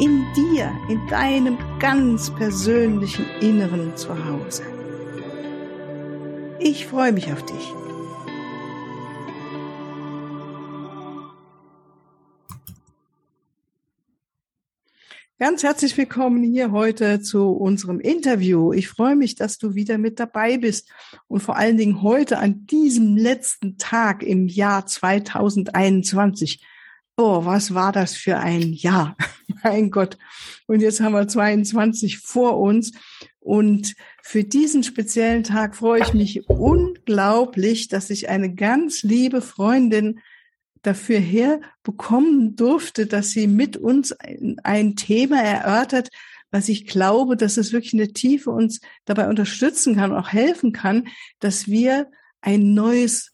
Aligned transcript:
In 0.00 0.24
dir, 0.34 0.72
in 0.88 1.06
deinem 1.08 1.58
ganz 1.78 2.30
persönlichen 2.34 3.26
Inneren 3.42 3.94
Zuhause. 3.98 4.62
Ich 6.58 6.86
freue 6.86 7.12
mich 7.12 7.30
auf 7.30 7.44
dich. 7.44 7.74
Ganz 15.38 15.62
herzlich 15.64 15.94
willkommen 15.98 16.44
hier 16.44 16.72
heute 16.72 17.20
zu 17.20 17.50
unserem 17.50 18.00
Interview. 18.00 18.72
Ich 18.72 18.88
freue 18.88 19.16
mich, 19.16 19.34
dass 19.34 19.58
du 19.58 19.74
wieder 19.74 19.98
mit 19.98 20.18
dabei 20.18 20.56
bist 20.56 20.90
und 21.28 21.40
vor 21.42 21.56
allen 21.56 21.76
Dingen 21.76 22.00
heute 22.00 22.38
an 22.38 22.64
diesem 22.64 23.18
letzten 23.18 23.76
Tag 23.76 24.22
im 24.22 24.48
Jahr 24.48 24.86
2021. 24.86 26.64
Oh, 27.22 27.44
was 27.44 27.74
war 27.74 27.92
das 27.92 28.16
für 28.16 28.38
ein 28.38 28.72
Jahr? 28.72 29.14
mein 29.62 29.90
Gott. 29.90 30.16
Und 30.66 30.80
jetzt 30.80 31.02
haben 31.02 31.12
wir 31.12 31.28
22 31.28 32.16
vor 32.16 32.58
uns. 32.58 32.92
Und 33.40 33.94
für 34.22 34.42
diesen 34.42 34.84
speziellen 34.84 35.44
Tag 35.44 35.76
freue 35.76 36.00
ich 36.00 36.14
mich 36.14 36.48
unglaublich, 36.48 37.88
dass 37.88 38.08
ich 38.08 38.30
eine 38.30 38.54
ganz 38.54 39.02
liebe 39.02 39.42
Freundin 39.42 40.20
dafür 40.80 41.18
herbekommen 41.18 42.56
durfte, 42.56 43.06
dass 43.06 43.32
sie 43.32 43.48
mit 43.48 43.76
uns 43.76 44.12
ein, 44.12 44.56
ein, 44.64 44.96
Thema 44.96 45.42
erörtert, 45.42 46.08
was 46.50 46.70
ich 46.70 46.86
glaube, 46.86 47.36
dass 47.36 47.58
es 47.58 47.74
wirklich 47.74 47.92
in 47.92 47.98
der 47.98 48.14
Tiefe 48.14 48.48
uns 48.48 48.80
dabei 49.04 49.28
unterstützen 49.28 49.94
kann 49.94 50.12
und 50.12 50.16
auch 50.16 50.32
helfen 50.32 50.72
kann, 50.72 51.08
dass 51.38 51.68
wir 51.68 52.10
ein 52.40 52.72
neues, 52.72 53.30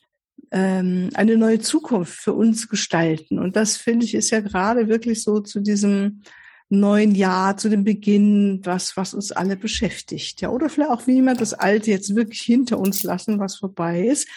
ähm, 0.50 1.10
eine 1.14 1.36
neue 1.36 1.60
Zukunft 1.60 2.14
für 2.14 2.32
uns 2.32 2.68
gestalten. 2.68 3.38
Und 3.38 3.56
das 3.56 3.76
finde 3.76 4.04
ich 4.04 4.14
ist 4.14 4.30
ja 4.30 4.40
gerade 4.40 4.88
wirklich 4.88 5.22
so 5.22 5.40
zu 5.40 5.60
diesem 5.60 6.22
neuen 6.68 7.14
Jahr, 7.14 7.56
zu 7.56 7.68
dem 7.68 7.84
Beginn, 7.84 8.60
was, 8.64 8.96
was 8.96 9.14
uns 9.14 9.32
alle 9.32 9.56
beschäftigt. 9.56 10.40
Ja, 10.40 10.50
oder 10.50 10.68
vielleicht 10.68 10.90
auch, 10.90 11.06
wie 11.06 11.22
wir 11.22 11.34
das 11.34 11.54
Alte 11.54 11.90
jetzt 11.90 12.14
wirklich 12.14 12.42
hinter 12.42 12.78
uns 12.78 13.02
lassen, 13.02 13.38
was 13.38 13.56
vorbei 13.56 14.06
ist 14.06 14.28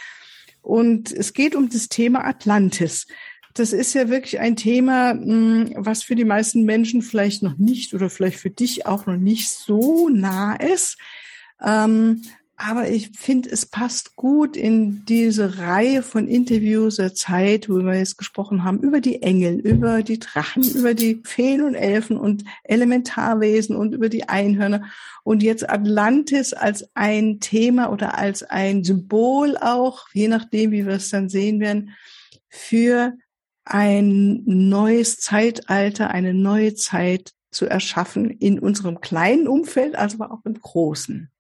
und 0.62 1.12
es 1.12 1.34
geht 1.34 1.56
um 1.56 1.70
das 1.70 1.90
Thema 1.90 2.26
Atlantis. 2.26 3.08
Das 3.54 3.74
ist 3.74 3.94
ja 3.94 4.10
wirklich 4.10 4.40
ein 4.40 4.56
Thema, 4.56 5.12
hm, 5.12 5.74
was 5.76 6.04
für 6.04 6.16
die 6.16 6.26
meisten 6.26 6.64
Menschen 6.64 7.02
vielleicht 7.02 7.42
noch 7.44 7.58
nicht 7.58 7.94
oder 7.94 8.10
vielleicht 8.10 8.38
für 8.38 8.52
dich 8.52 8.86
auch 8.86 9.06
noch 9.06 9.18
nicht 9.18 9.50
so 9.50 10.10
nah 10.10 10.56
ist. 10.56 10.98
Ähm, 11.66 12.22
aber 12.62 12.90
ich 12.90 13.12
finde, 13.18 13.50
es 13.50 13.66
passt 13.66 14.18
gut 14.18 14.58
in 14.58 15.06
diese 15.06 15.60
Reihe 15.60 16.04
von 16.04 16.28
Interviews 16.28 16.98
der 16.98 17.14
Zeit, 17.14 17.70
wo 17.70 17.76
wir 17.76 17.98
jetzt 17.98 18.18
gesprochen 18.18 18.66
haben, 18.66 18.82
über 18.82 19.00
die 19.00 19.22
Engel, 19.22 19.62
über 19.62 20.04
die 20.04 20.20
Drachen, 20.20 20.70
über 20.76 20.94
die 20.94 21.22
Feen 21.24 21.64
und 21.64 21.76
Elfen 21.76 22.18
und 22.18 22.44
Elementarwesen 22.66 23.78
und 23.78 23.94
über 23.94 24.10
die 24.10 24.28
Einhörner. 24.28 24.84
Und 25.24 25.42
jetzt 25.42 25.70
Atlantis 25.70 26.52
als 26.52 26.86
ein 26.96 27.40
Thema 27.40 27.94
oder 27.94 28.18
als 28.18 28.44
ein 28.44 28.84
Symbol 28.84 29.56
auch, 29.56 30.08
je 30.12 30.28
nachdem, 30.28 30.72
wie 30.72 30.86
wir 30.86 30.96
es 30.96 31.10
dann 31.10 31.30
sehen 31.30 31.62
werden, 31.62 31.96
für 32.50 33.14
ein 33.64 34.44
neues 34.46 35.18
Zeitalter, 35.18 36.10
eine 36.10 36.34
neue 36.34 36.76
Zeit 36.76 37.32
zu 37.52 37.68
erschaffen 37.68 38.30
in 38.30 38.60
unserem 38.60 39.00
kleinen 39.00 39.48
Umfeld, 39.48 39.96
also 39.96 40.22
auch 40.26 40.44
im 40.44 40.56
großen. 40.56 41.32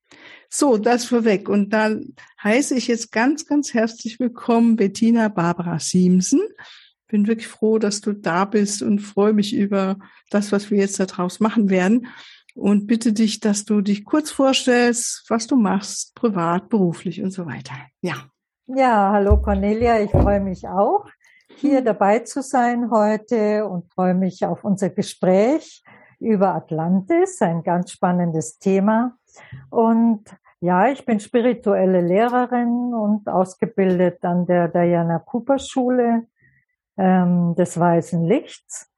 So, 0.51 0.79
das 0.79 1.05
vorweg. 1.05 1.47
Und 1.47 1.73
dann 1.73 2.15
heiße 2.43 2.75
ich 2.75 2.87
jetzt 2.87 3.11
ganz, 3.11 3.45
ganz 3.45 3.75
herzlich 3.75 4.19
willkommen 4.19 4.77
Bettina 4.77 5.27
Barbara 5.27 5.77
Siemsen. 5.77 6.41
Bin 7.07 7.27
wirklich 7.27 7.47
froh, 7.47 7.77
dass 7.77 8.01
du 8.01 8.13
da 8.13 8.45
bist 8.45 8.81
und 8.81 8.97
freue 8.97 9.33
mich 9.33 9.55
über 9.55 9.97
das, 10.31 10.51
was 10.51 10.71
wir 10.71 10.79
jetzt 10.79 10.99
daraus 10.99 11.39
machen 11.39 11.69
werden. 11.69 12.07
Und 12.55 12.87
bitte 12.87 13.13
dich, 13.13 13.39
dass 13.39 13.63
du 13.65 13.81
dich 13.81 14.05
kurz 14.05 14.31
vorstellst, 14.31 15.23
was 15.29 15.45
du 15.45 15.55
machst, 15.55 16.15
privat, 16.15 16.69
beruflich 16.69 17.21
und 17.21 17.29
so 17.29 17.45
weiter. 17.45 17.75
Ja. 18.01 18.15
Ja, 18.65 19.11
hallo 19.11 19.39
Cornelia, 19.39 20.01
ich 20.01 20.09
freue 20.09 20.41
mich 20.41 20.67
auch, 20.67 21.05
hier 21.57 21.81
dabei 21.81 22.19
zu 22.19 22.41
sein 22.41 22.89
heute 22.89 23.67
und 23.67 23.91
freue 23.93 24.15
mich 24.15 24.45
auf 24.45 24.63
unser 24.63 24.89
Gespräch 24.89 25.83
über 26.19 26.53
Atlantis, 26.53 27.41
ein 27.41 27.63
ganz 27.63 27.91
spannendes 27.91 28.59
Thema. 28.59 29.15
Und 29.69 30.23
ja, 30.61 30.89
ich 30.89 31.05
bin 31.05 31.19
spirituelle 31.19 32.01
Lehrerin 32.01 32.93
und 32.93 33.27
ausgebildet 33.27 34.23
an 34.25 34.45
der 34.45 34.67
Diana 34.67 35.19
Cooper 35.19 35.57
Schule 35.57 36.27
ähm, 36.97 37.55
des 37.55 37.79
Weißen 37.79 38.25
Lichts. 38.25 38.91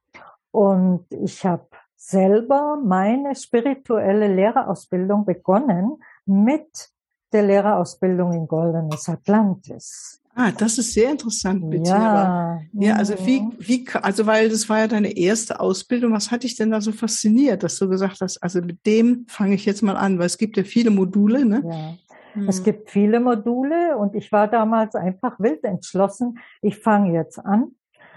Und 0.50 1.06
ich 1.10 1.44
habe 1.46 1.66
selber 1.96 2.78
meine 2.84 3.34
spirituelle 3.34 4.26
Lehrerausbildung 4.26 5.24
begonnen 5.24 6.02
mit 6.26 6.90
der 7.32 7.44
Lehrerausbildung 7.44 8.32
in 8.32 8.46
Goldenes 8.46 9.08
Atlantis. 9.08 10.21
Ah, 10.34 10.50
das 10.50 10.78
ist 10.78 10.94
sehr 10.94 11.10
interessant, 11.10 11.68
bitte. 11.68 11.90
Ja, 11.90 12.58
ja, 12.72 12.96
also 12.96 13.14
wie, 13.26 13.42
wie, 13.58 13.86
also 14.00 14.26
weil 14.26 14.48
das 14.48 14.66
war 14.68 14.78
ja 14.78 14.88
deine 14.88 15.14
erste 15.14 15.60
Ausbildung. 15.60 16.12
Was 16.12 16.30
hat 16.30 16.42
dich 16.42 16.56
denn 16.56 16.70
da 16.70 16.80
so 16.80 16.92
fasziniert, 16.92 17.62
dass 17.62 17.78
du 17.78 17.88
gesagt 17.88 18.20
hast, 18.22 18.42
also 18.42 18.62
mit 18.62 18.86
dem 18.86 19.26
fange 19.28 19.54
ich 19.54 19.66
jetzt 19.66 19.82
mal 19.82 19.96
an, 19.96 20.18
weil 20.18 20.26
es 20.26 20.38
gibt 20.38 20.56
ja 20.56 20.64
viele 20.64 20.90
Module, 20.90 21.44
ne? 21.44 21.62
Ja. 21.64 22.40
Mhm. 22.40 22.48
Es 22.48 22.62
gibt 22.62 22.90
viele 22.90 23.20
Module 23.20 23.96
und 23.98 24.14
ich 24.14 24.32
war 24.32 24.48
damals 24.48 24.94
einfach 24.94 25.38
wild 25.38 25.64
entschlossen, 25.64 26.38
ich 26.62 26.78
fange 26.78 27.12
jetzt 27.12 27.38
an 27.38 27.72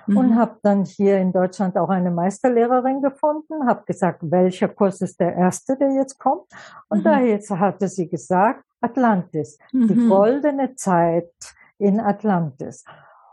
mhm. 0.07 0.17
und 0.17 0.35
habe 0.35 0.57
dann 0.63 0.85
hier 0.85 1.17
in 1.19 1.33
Deutschland 1.33 1.77
auch 1.77 1.89
eine 1.89 2.11
Meisterlehrerin 2.11 3.01
gefunden, 3.01 3.67
habe 3.67 3.83
gesagt, 3.85 4.19
welcher 4.23 4.69
Kurs 4.69 5.01
ist 5.01 5.19
der 5.19 5.35
erste, 5.35 5.77
der 5.77 5.93
jetzt 5.93 6.17
kommt? 6.17 6.45
Und 6.87 6.99
mhm. 6.99 7.03
da 7.03 7.19
jetzt 7.19 7.49
hatte 7.51 7.87
sie 7.87 8.07
gesagt, 8.07 8.63
Atlantis, 8.81 9.57
die 9.71 9.95
mhm. 9.95 10.09
goldene 10.09 10.75
Zeit 10.75 11.31
in 11.77 11.99
Atlantis. 11.99 12.83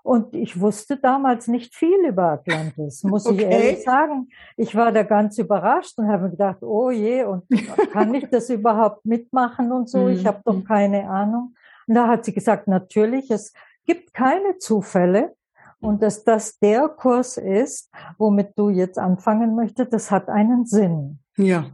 Und 0.02 0.34
ich 0.34 0.60
wusste 0.60 0.96
damals 0.96 1.46
nicht 1.46 1.76
viel 1.76 2.06
über 2.06 2.32
Atlantis, 2.32 3.04
muss 3.04 3.24
okay. 3.24 3.36
ich 3.36 3.42
ehrlich 3.44 3.84
sagen. 3.84 4.28
Ich 4.56 4.74
war 4.74 4.90
da 4.90 5.04
ganz 5.04 5.38
überrascht 5.38 5.96
und 5.96 6.08
habe 6.08 6.28
gedacht, 6.30 6.62
oh 6.62 6.90
je, 6.90 7.24
und 7.24 7.44
kann 7.92 8.12
ich 8.12 8.28
das 8.28 8.50
überhaupt 8.50 9.06
mitmachen 9.06 9.70
und 9.70 9.88
so? 9.88 10.08
Ich 10.08 10.26
habe 10.26 10.40
doch 10.44 10.56
mhm. 10.56 10.64
keine 10.64 11.08
Ahnung. 11.08 11.54
Und 11.86 11.94
da 11.94 12.08
hat 12.08 12.24
sie 12.24 12.32
gesagt, 12.32 12.66
natürlich, 12.66 13.30
es 13.30 13.52
gibt 13.84 14.12
keine 14.12 14.58
Zufälle. 14.58 15.34
Und 15.80 16.00
dass 16.02 16.22
das 16.22 16.58
der 16.60 16.88
Kurs 16.88 17.36
ist, 17.36 17.90
womit 18.16 18.56
du 18.56 18.70
jetzt 18.70 18.98
anfangen 18.98 19.56
möchtest, 19.56 19.92
das 19.92 20.12
hat 20.12 20.28
einen 20.28 20.64
Sinn. 20.64 21.18
Ja, 21.36 21.66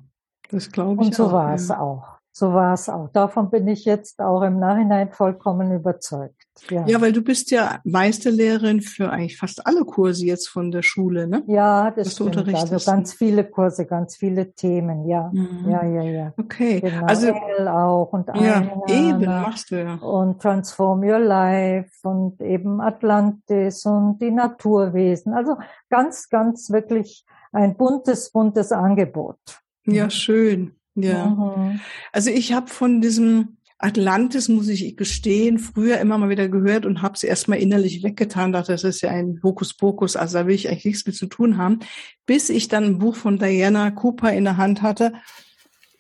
das 0.50 0.72
glaube 0.72 1.02
ich. 1.02 1.08
Und 1.08 1.14
so 1.14 1.30
war 1.30 1.54
es 1.54 1.70
auch. 1.70 2.17
So 2.38 2.52
war 2.52 2.74
es 2.74 2.88
auch. 2.88 3.08
Davon 3.12 3.50
bin 3.50 3.66
ich 3.66 3.84
jetzt 3.84 4.20
auch 4.20 4.42
im 4.42 4.60
Nachhinein 4.60 5.10
vollkommen 5.10 5.72
überzeugt. 5.72 6.36
Ja. 6.70 6.86
ja, 6.86 7.00
weil 7.00 7.12
du 7.12 7.20
bist 7.20 7.50
ja 7.50 7.80
Meisterlehrerin 7.82 8.80
für 8.80 9.10
eigentlich 9.10 9.36
fast 9.36 9.66
alle 9.66 9.84
Kurse 9.84 10.24
jetzt 10.24 10.48
von 10.48 10.70
der 10.70 10.82
Schule, 10.82 11.26
ne? 11.26 11.42
Ja, 11.48 11.90
das 11.90 12.12
stimmt. 12.12 12.36
Also 12.54 12.78
ganz 12.88 13.12
viele 13.12 13.42
Kurse, 13.42 13.86
ganz 13.86 14.14
viele 14.14 14.52
Themen, 14.52 15.08
ja. 15.08 15.32
Mhm. 15.32 15.68
Ja, 15.68 15.84
ja, 15.84 16.02
ja. 16.02 16.32
Okay. 16.36 16.80
Genau, 16.80 17.06
also 17.06 17.26
Engel 17.26 17.66
auch 17.66 18.12
und 18.12 18.28
ja, 18.28 18.84
eben 18.86 19.24
machst 19.24 19.72
du 19.72 19.82
ja. 19.82 19.94
Und 19.94 20.40
Transform 20.40 21.02
Your 21.02 21.18
Life 21.18 21.90
und 22.06 22.40
eben 22.40 22.80
Atlantis 22.80 23.84
und 23.84 24.18
die 24.22 24.30
Naturwesen. 24.30 25.34
Also 25.34 25.56
ganz, 25.90 26.28
ganz 26.28 26.70
wirklich 26.70 27.26
ein 27.50 27.76
buntes, 27.76 28.30
buntes 28.30 28.70
Angebot. 28.70 29.40
Ja, 29.84 30.08
schön. 30.08 30.77
Ja. 31.02 31.26
Mhm. 31.26 31.80
Also 32.12 32.30
ich 32.30 32.52
habe 32.52 32.68
von 32.68 33.00
diesem 33.00 33.58
Atlantis, 33.78 34.48
muss 34.48 34.68
ich 34.68 34.96
gestehen, 34.96 35.60
früher 35.60 35.98
immer 35.98 36.18
mal 36.18 36.30
wieder 36.30 36.48
gehört 36.48 36.84
und 36.84 37.00
habe 37.00 37.14
es 37.14 37.22
erstmal 37.22 37.58
innerlich 37.58 38.02
weggetan, 38.02 38.52
dachte, 38.52 38.72
das 38.72 38.82
ist 38.82 39.02
ja 39.02 39.10
ein 39.10 39.40
Hokuspokus, 39.42 40.16
also 40.16 40.38
da 40.38 40.46
will 40.46 40.54
ich 40.54 40.68
eigentlich 40.68 40.84
nichts 40.84 41.06
mit 41.06 41.14
zu 41.14 41.26
tun 41.26 41.58
haben, 41.58 41.78
bis 42.26 42.50
ich 42.50 42.66
dann 42.66 42.84
ein 42.84 42.98
Buch 42.98 43.14
von 43.14 43.38
Diana 43.38 43.92
Cooper 43.92 44.32
in 44.32 44.44
der 44.44 44.56
Hand 44.56 44.82
hatte 44.82 45.12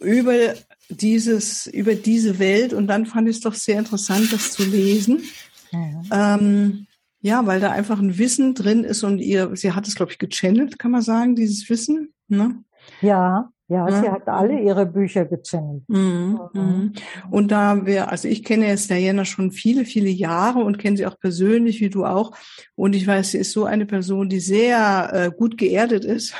über 0.00 0.54
dieses, 0.88 1.68
über 1.68 1.94
diese 1.94 2.40
Welt 2.40 2.72
und 2.72 2.88
dann 2.88 3.06
fand 3.06 3.28
ich 3.28 3.36
es 3.36 3.42
doch 3.42 3.54
sehr 3.54 3.78
interessant, 3.78 4.32
das 4.32 4.52
zu 4.52 4.64
lesen. 4.64 5.22
Mhm. 5.70 6.02
Ähm, 6.10 6.86
ja, 7.20 7.46
weil 7.46 7.60
da 7.60 7.70
einfach 7.70 8.00
ein 8.00 8.18
Wissen 8.18 8.54
drin 8.54 8.82
ist 8.84 9.04
und 9.04 9.18
ihr, 9.18 9.54
sie 9.54 9.72
hat 9.72 9.86
es, 9.86 9.94
glaube 9.94 10.10
ich, 10.12 10.18
gechannelt, 10.18 10.78
kann 10.78 10.90
man 10.90 11.02
sagen, 11.02 11.36
dieses 11.36 11.68
Wissen. 11.68 12.12
Ne? 12.28 12.62
Ja, 13.02 13.52
Ja, 13.68 13.86
ja, 13.86 14.00
sie 14.00 14.08
hat 14.08 14.26
alle 14.28 14.58
ihre 14.60 14.86
Bücher 14.86 15.26
gechannelt. 15.26 15.82
Mhm. 15.88 16.40
Mhm. 16.54 16.92
Und 17.30 17.50
da 17.50 17.84
wir, 17.84 18.10
also 18.10 18.26
ich 18.26 18.42
kenne 18.42 18.66
jetzt 18.66 18.88
Diana 18.88 19.26
schon 19.26 19.52
viele, 19.52 19.84
viele 19.84 20.08
Jahre 20.08 20.60
und 20.60 20.78
kenne 20.78 20.96
sie 20.96 21.06
auch 21.06 21.18
persönlich, 21.18 21.80
wie 21.80 21.90
du 21.90 22.06
auch. 22.06 22.32
Und 22.76 22.96
ich 22.96 23.06
weiß, 23.06 23.32
sie 23.32 23.38
ist 23.38 23.52
so 23.52 23.66
eine 23.66 23.84
Person, 23.84 24.30
die 24.30 24.40
sehr 24.40 25.10
äh, 25.12 25.30
gut 25.30 25.58
geerdet 25.58 26.06
ist. 26.06 26.34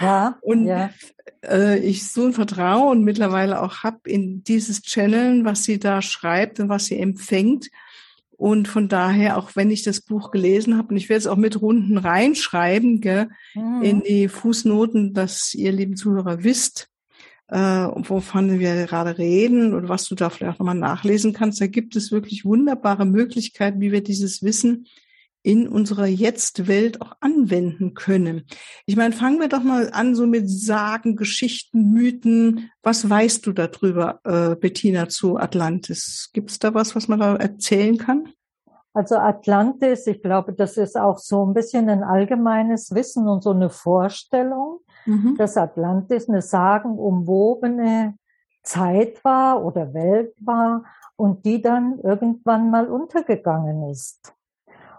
Ja. 0.00 0.38
und 0.42 0.66
ja. 0.66 0.90
Äh, 1.44 1.80
ich 1.80 2.08
so 2.08 2.26
ein 2.26 2.32
Vertrauen 2.32 3.02
mittlerweile 3.02 3.60
auch 3.60 3.82
habe 3.82 4.08
in 4.08 4.44
dieses 4.44 4.82
Channeln, 4.82 5.44
was 5.44 5.64
sie 5.64 5.80
da 5.80 6.00
schreibt 6.00 6.60
und 6.60 6.68
was 6.68 6.86
sie 6.86 6.98
empfängt. 6.98 7.70
Und 8.38 8.68
von 8.68 8.86
daher, 8.86 9.36
auch 9.36 9.56
wenn 9.56 9.68
ich 9.72 9.82
das 9.82 10.00
Buch 10.00 10.30
gelesen 10.30 10.78
habe, 10.78 10.90
und 10.90 10.96
ich 10.96 11.08
werde 11.08 11.18
es 11.18 11.26
auch 11.26 11.36
mit 11.36 11.60
Runden 11.60 11.98
reinschreiben, 11.98 13.00
gell, 13.00 13.28
mhm. 13.54 13.82
in 13.82 14.02
die 14.02 14.28
Fußnoten, 14.28 15.12
dass 15.12 15.54
ihr 15.54 15.72
lieben 15.72 15.96
Zuhörer 15.96 16.44
wisst, 16.44 16.88
äh, 17.48 17.58
wovon 17.58 18.60
wir 18.60 18.86
gerade 18.86 19.18
reden 19.18 19.74
und 19.74 19.88
was 19.88 20.04
du 20.04 20.14
da 20.14 20.30
vielleicht 20.30 20.60
nochmal 20.60 20.76
nachlesen 20.76 21.32
kannst. 21.32 21.60
Da 21.60 21.66
gibt 21.66 21.96
es 21.96 22.12
wirklich 22.12 22.44
wunderbare 22.44 23.06
Möglichkeiten, 23.06 23.80
wie 23.80 23.90
wir 23.90 24.04
dieses 24.04 24.40
Wissen 24.44 24.86
in 25.42 25.68
unserer 25.68 26.06
Jetzt-Welt 26.06 27.00
auch 27.00 27.12
anwenden 27.20 27.94
können. 27.94 28.44
Ich 28.86 28.96
meine, 28.96 29.14
fangen 29.14 29.40
wir 29.40 29.48
doch 29.48 29.62
mal 29.62 29.90
an 29.92 30.14
so 30.14 30.26
mit 30.26 30.50
Sagen, 30.50 31.16
Geschichten, 31.16 31.92
Mythen. 31.92 32.70
Was 32.82 33.08
weißt 33.08 33.46
du 33.46 33.52
darüber, 33.52 34.20
äh, 34.24 34.56
Bettina, 34.56 35.08
zu 35.08 35.36
Atlantis? 35.36 36.30
Gibt 36.32 36.50
es 36.50 36.58
da 36.58 36.74
was, 36.74 36.96
was 36.96 37.08
man 37.08 37.20
da 37.20 37.36
erzählen 37.36 37.96
kann? 37.96 38.28
Also 38.92 39.16
Atlantis, 39.16 40.06
ich 40.06 40.22
glaube, 40.22 40.54
das 40.54 40.76
ist 40.76 40.98
auch 40.98 41.18
so 41.18 41.46
ein 41.46 41.54
bisschen 41.54 41.88
ein 41.88 42.02
allgemeines 42.02 42.94
Wissen 42.94 43.28
und 43.28 43.42
so 43.42 43.50
eine 43.50 43.70
Vorstellung, 43.70 44.80
mhm. 45.06 45.36
dass 45.36 45.56
Atlantis 45.56 46.28
eine 46.28 46.42
sagenumwobene 46.42 48.14
Zeit 48.64 49.22
war 49.24 49.64
oder 49.64 49.94
Welt 49.94 50.34
war 50.40 50.84
und 51.16 51.44
die 51.46 51.62
dann 51.62 52.00
irgendwann 52.00 52.70
mal 52.70 52.88
untergegangen 52.88 53.88
ist. 53.90 54.34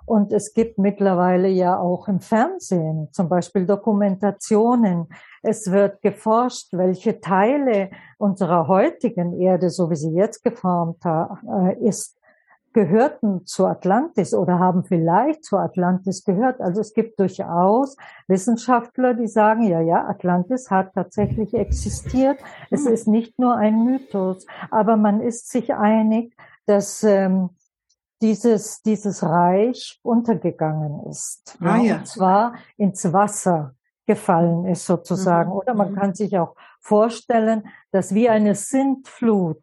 Und 0.10 0.34
es 0.34 0.56
gibt 0.56 0.80
mittlerweile 0.80 1.50
ja 1.50 1.78
auch 1.78 2.08
im 2.08 2.20
Fernsehen 2.20 3.10
zum 3.12 3.30
Beispiel 3.30 3.68
Dokumentationen. 3.68 5.06
Es 5.44 5.72
wird 5.72 6.02
geforscht, 6.02 6.70
welche 6.72 7.22
Teile 7.22 7.92
unserer 8.18 8.68
heutigen 8.68 9.40
Erde, 9.40 9.70
so 9.70 9.92
wie 9.92 9.96
sie 9.96 10.10
jetzt 10.10 10.44
geformt 10.44 11.06
äh, 11.06 11.76
ist, 11.88 12.18
gehörten 12.74 13.46
zu 13.46 13.68
Atlantis 13.68 14.34
oder 14.34 14.58
haben 14.58 14.84
vielleicht 14.84 15.44
zu 15.44 15.58
Atlantis 15.58 16.24
gehört. 16.24 16.60
Also 16.60 16.82
es 16.82 16.96
gibt 16.96 17.20
durchaus 17.20 17.96
Wissenschaftler, 18.28 19.14
die 19.14 19.28
sagen, 19.28 19.62
ja, 19.62 19.80
ja, 19.80 20.08
Atlantis 20.08 20.72
hat 20.72 20.96
tatsächlich 20.96 21.54
existiert. 21.54 22.40
Es 22.72 22.88
hm. 22.88 22.94
ist 22.94 23.08
nicht 23.08 23.38
nur 23.38 23.56
ein 23.56 23.86
Mythos, 23.86 24.48
aber 24.72 24.98
man 24.98 25.22
ist 25.22 25.52
sich 25.52 25.76
einig, 25.76 26.36
dass 26.66 27.04
ähm, 27.04 27.52
dieses, 28.22 28.82
dieses 28.82 29.24
Reich 29.24 30.00
untergegangen 30.04 31.08
ist. 31.10 31.58
Ah, 31.62 31.78
ja. 31.78 31.98
Und 31.98 32.08
zwar 32.08 32.54
ins 32.78 33.12
Wasser 33.12 33.76
gefallen 34.06 34.66
ist 34.66 34.86
sozusagen. 34.86 35.52
Mhm. 35.52 35.56
Oder 35.56 35.74
man 35.76 35.92
mhm. 35.92 35.96
kann 35.96 36.14
sich 36.16 36.38
auch 36.38 36.56
vorstellen, 36.82 37.68
dass 37.92 38.14
wie 38.14 38.28
eine 38.28 38.56
Sintflut 38.56 39.62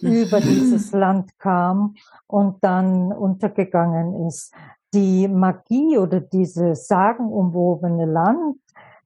über 0.00 0.40
dieses 0.40 0.92
Land 0.92 1.38
kam 1.38 1.94
und 2.26 2.64
dann 2.64 3.12
untergegangen 3.12 4.26
ist. 4.26 4.54
Die 4.94 5.28
Magie 5.28 5.98
oder 5.98 6.20
dieses 6.20 6.86
sagenumwobene 6.86 8.06
Land, 8.06 8.56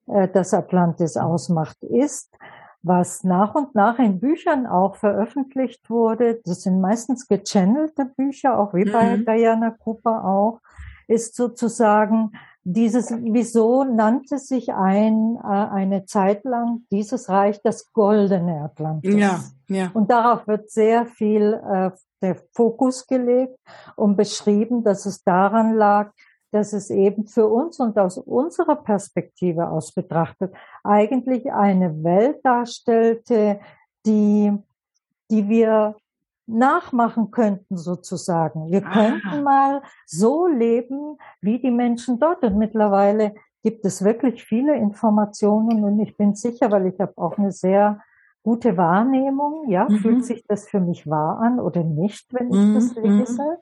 äh, 0.06 0.29
das 0.29 0.55
Atlantis 0.55 1.17
ausmacht, 1.17 1.82
ist, 1.82 2.37
was 2.83 3.25
nach 3.25 3.55
und 3.55 3.75
nach 3.75 3.99
in 3.99 4.21
Büchern 4.21 4.67
auch 4.67 4.97
veröffentlicht 4.97 5.91
wurde, 5.91 6.41
das 6.45 6.63
sind 6.63 6.81
meistens 6.81 7.27
gechannelte 7.27 8.05
Bücher, 8.05 8.59
auch 8.59 8.75
wie 8.75 8.85
bei 8.85 9.17
mhm. 9.17 9.25
Diana 9.25 9.71
Cooper 9.71 10.25
auch, 10.25 10.61
ist 11.09 11.35
sozusagen 11.35 12.33
dieses, 12.65 13.11
wieso 13.11 13.85
nannte 13.85 14.39
sich 14.39 14.73
ein, 14.75 15.39
äh, 15.43 15.47
eine 15.47 16.05
Zeit 16.05 16.45
lang 16.45 16.83
dieses 16.91 17.29
Reich 17.29 17.61
das 17.63 17.93
goldene 17.93 18.63
Atlantis? 18.63 19.15
Ja, 19.15 19.41
ja. 19.69 19.91
Und 19.95 20.11
darauf 20.11 20.47
wird 20.47 20.71
sehr 20.71 21.07
viel 21.07 21.55
äh, 21.55 21.91
der 22.21 22.37
Fokus 22.53 23.07
gelegt 23.07 23.59
und 23.97 24.17
beschrieben, 24.17 24.85
dass 24.85 25.07
es 25.07 25.23
daran 25.25 25.75
lag, 25.75 26.13
dass 26.50 26.73
es 26.73 26.91
eben 26.91 27.27
für 27.27 27.47
uns 27.47 27.79
und 27.81 27.99
aus 27.99 28.19
unserer 28.19 28.77
Perspektive 28.77 29.69
aus 29.69 29.93
betrachtet 29.93 30.53
eigentlich 30.83 31.53
eine 31.53 32.03
Welt 32.03 32.39
darstellte, 32.45 33.61
die, 34.06 34.53
die 35.31 35.49
wir 35.49 35.97
nachmachen 36.47 37.31
könnten 37.31 37.77
sozusagen. 37.77 38.71
Wir 38.71 38.85
ah. 38.87 38.93
könnten 38.93 39.43
mal 39.43 39.83
so 40.06 40.47
leben 40.47 41.19
wie 41.41 41.59
die 41.59 41.71
Menschen 41.71 42.19
dort. 42.19 42.43
Und 42.43 42.56
mittlerweile 42.56 43.35
gibt 43.62 43.85
es 43.85 44.03
wirklich 44.03 44.44
viele 44.44 44.75
Informationen 44.77 45.85
und 45.85 46.01
ich 46.01 46.17
bin 46.17 46.35
sicher, 46.35 46.71
weil 46.71 46.87
ich 46.87 46.99
habe 47.01 47.12
auch 47.17 47.37
eine 47.37 47.53
sehr 47.53 48.01
gute 48.43 48.77
Wahrnehmung, 48.77 49.69
ja, 49.69 49.87
mhm. 49.89 49.97
fühlt 49.99 50.25
sich 50.25 50.44
das 50.47 50.69
für 50.69 50.81
mich 50.81 51.06
wahr 51.06 51.39
an 51.41 51.61
oder 51.61 51.85
nicht, 51.85 52.33
wenn 52.33 52.51
ich 52.51 52.56
mhm. 52.56 52.75
das 52.75 52.94
lese. 52.94 53.59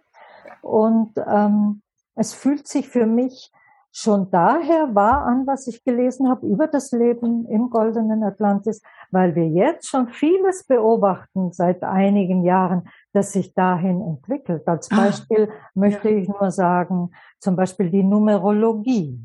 Und 0.63 1.13
ähm, 1.27 1.83
es 2.17 2.35
fühlt 2.35 2.67
sich 2.67 2.89
für 2.89 3.07
mich 3.07 3.53
schon 3.93 4.31
daher 4.31 4.95
wahr 4.95 5.25
an, 5.25 5.47
was 5.47 5.67
ich 5.69 5.83
gelesen 5.83 6.29
habe 6.29 6.47
über 6.47 6.67
das 6.67 6.93
Leben 6.93 7.47
im 7.47 7.71
goldenen 7.71 8.23
Atlantis, 8.25 8.83
weil 9.11 9.35
wir 9.35 9.49
jetzt 9.49 9.89
schon 9.89 10.09
vieles 10.09 10.65
beobachten 10.65 11.51
seit 11.53 11.83
einigen 11.83 12.45
Jahren, 12.45 12.89
das 13.15 13.33
sich 13.33 13.55
dahin 13.55 14.03
entwickelt. 14.03 14.69
Als 14.69 14.91
ah, 14.91 14.97
Beispiel 14.97 15.49
ah, 15.51 15.71
möchte 15.75 16.11
ja. 16.11 16.17
ich 16.19 16.29
nur 16.29 16.51
sagen, 16.51 17.11
zum 17.41 17.57
Beispiel 17.57 17.89
die 17.89 18.03
Numerologie. 18.03 19.19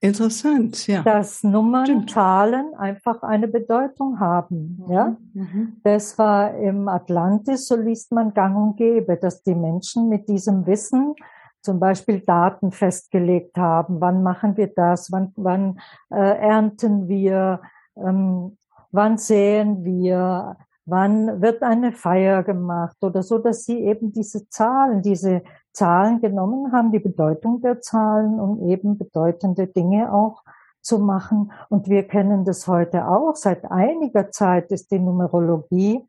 Interessant, 0.00 0.86
ja. 0.86 1.02
Dass 1.02 1.42
Nummern, 1.42 1.86
Stimmt. 1.86 2.10
Zahlen 2.10 2.74
einfach 2.74 3.22
eine 3.22 3.48
Bedeutung 3.48 4.20
haben, 4.20 4.84
mhm. 4.84 4.92
ja. 4.92 5.16
Mhm. 5.32 5.80
Das 5.82 6.18
war 6.18 6.54
im 6.58 6.88
Atlantis, 6.88 7.68
so 7.68 7.76
liest 7.76 8.12
man 8.12 8.34
gang 8.34 8.54
und 8.54 8.76
gäbe, 8.76 9.16
dass 9.16 9.42
die 9.42 9.54
Menschen 9.54 10.10
mit 10.10 10.28
diesem 10.28 10.66
Wissen 10.66 11.14
zum 11.64 11.80
Beispiel 11.80 12.20
Daten 12.20 12.70
festgelegt 12.70 13.56
haben. 13.56 14.00
Wann 14.00 14.22
machen 14.22 14.56
wir 14.56 14.68
das? 14.68 15.10
Wann, 15.10 15.32
wann 15.36 15.80
äh, 16.10 16.16
ernten 16.16 17.08
wir? 17.08 17.60
Ähm, 17.96 18.56
wann 18.92 19.18
säen 19.18 19.84
wir? 19.84 20.56
Wann 20.86 21.40
wird 21.40 21.62
eine 21.62 21.92
Feier 21.92 22.42
gemacht 22.42 22.96
oder 23.00 23.22
so, 23.22 23.38
dass 23.38 23.64
sie 23.64 23.80
eben 23.80 24.12
diese 24.12 24.48
Zahlen, 24.50 25.00
diese 25.00 25.42
Zahlen 25.72 26.20
genommen 26.20 26.72
haben, 26.72 26.92
die 26.92 26.98
Bedeutung 26.98 27.62
der 27.62 27.80
Zahlen, 27.80 28.38
um 28.38 28.68
eben 28.68 28.98
bedeutende 28.98 29.66
Dinge 29.66 30.12
auch 30.12 30.42
zu 30.82 30.98
machen. 30.98 31.50
Und 31.70 31.88
wir 31.88 32.06
kennen 32.06 32.44
das 32.44 32.68
heute 32.68 33.08
auch. 33.08 33.34
Seit 33.36 33.64
einiger 33.70 34.30
Zeit 34.30 34.70
ist 34.70 34.90
die 34.90 34.98
Numerologie 34.98 36.04